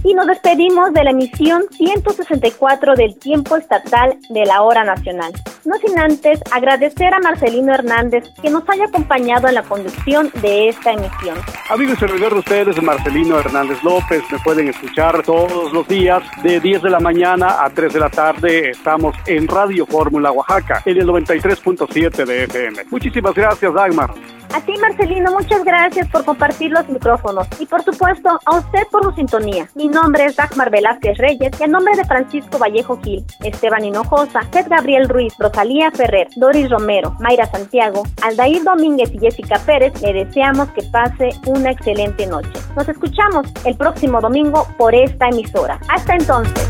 y 0.03 0.13
nos 0.13 0.27
despedimos 0.27 0.93
de 0.93 1.03
la 1.03 1.11
emisión 1.11 1.63
164 1.71 2.95
del 2.95 3.17
tiempo 3.17 3.55
estatal 3.55 4.17
de 4.29 4.45
la 4.45 4.61
hora 4.61 4.83
nacional. 4.83 5.33
No 5.65 5.75
sin 5.77 5.97
antes 5.97 6.41
agradecer 6.51 7.13
a 7.13 7.19
Marcelino 7.19 7.73
Hernández 7.73 8.25
que 8.41 8.49
nos 8.49 8.67
haya 8.69 8.85
acompañado 8.85 9.47
en 9.47 9.55
la 9.55 9.63
conducción 9.63 10.29
de 10.41 10.69
esta 10.69 10.91
emisión. 10.91 11.37
Amigos 11.69 11.95
y 11.95 11.99
servidor 11.99 12.33
de 12.33 12.39
ustedes, 12.39 12.81
Marcelino 12.83 13.39
Hernández 13.39 13.81
López, 13.83 14.23
me 14.29 14.39
pueden 14.39 14.67
escuchar 14.67 15.23
todos 15.23 15.71
los 15.71 15.87
días 15.87 16.21
de 16.43 16.59
10 16.59 16.83
de 16.83 16.89
la 16.89 16.99
mañana 16.99 17.63
a 17.63 17.69
3 17.69 17.93
de 17.93 17.99
la 17.99 18.09
tarde. 18.09 18.71
Estamos 18.71 19.15
en 19.25 19.47
Radio 19.47 19.85
Fórmula 19.85 20.31
Oaxaca, 20.31 20.81
en 20.85 20.97
el 20.97 21.07
93.7 21.07 22.25
de 22.25 22.43
FM. 22.43 22.83
Muchísimas 22.89 23.33
gracias, 23.33 23.73
Dagmar. 23.73 24.13
A 24.53 24.61
ti, 24.61 24.73
Marcelino, 24.79 25.31
muchas 25.31 25.63
gracias 25.63 26.07
por 26.09 26.23
compartir 26.25 26.69
los 26.69 26.87
micrófonos 26.87 27.47
y, 27.59 27.65
por 27.65 27.83
supuesto, 27.83 28.39
a 28.45 28.57
usted 28.57 28.83
por 28.91 29.03
su 29.03 29.11
sintonía. 29.13 29.67
Mi 29.73 29.87
nombre 29.87 30.25
es 30.25 30.35
Dagmar 30.35 30.69
Velázquez 30.69 31.17
Reyes 31.17 31.59
y 31.59 31.63
en 31.63 31.71
nombre 31.71 31.95
de 31.95 32.05
Francisco 32.05 32.59
Vallejo 32.59 32.99
Gil, 33.01 33.25
Esteban 33.43 33.83
Hinojosa, 33.83 34.41
Ted 34.51 34.67
Gabriel 34.69 35.09
Ruiz, 35.09 35.33
Rosalía 35.39 35.89
Ferrer, 35.89 36.27
Doris 36.35 36.69
Romero, 36.69 37.15
Mayra 37.19 37.47
Santiago, 37.47 38.03
Aldair 38.21 38.63
Domínguez 38.63 39.11
y 39.15 39.19
Jessica 39.19 39.57
Pérez, 39.65 39.99
le 40.03 40.13
deseamos 40.13 40.69
que 40.69 40.83
pase 40.83 41.31
una 41.47 41.71
excelente 41.71 42.27
noche. 42.27 42.51
Nos 42.75 42.87
escuchamos 42.87 43.47
el 43.65 43.75
próximo 43.75 44.21
domingo 44.21 44.67
por 44.77 44.93
esta 44.93 45.29
emisora. 45.29 45.79
Hasta 45.89 46.13
entonces. 46.13 46.69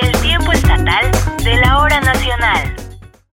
El 0.00 0.12
tiempo 0.20 0.52
estatal 0.52 1.10
de 1.42 1.56
la 1.56 1.80
hora 1.80 2.00
nacional. 2.00 2.89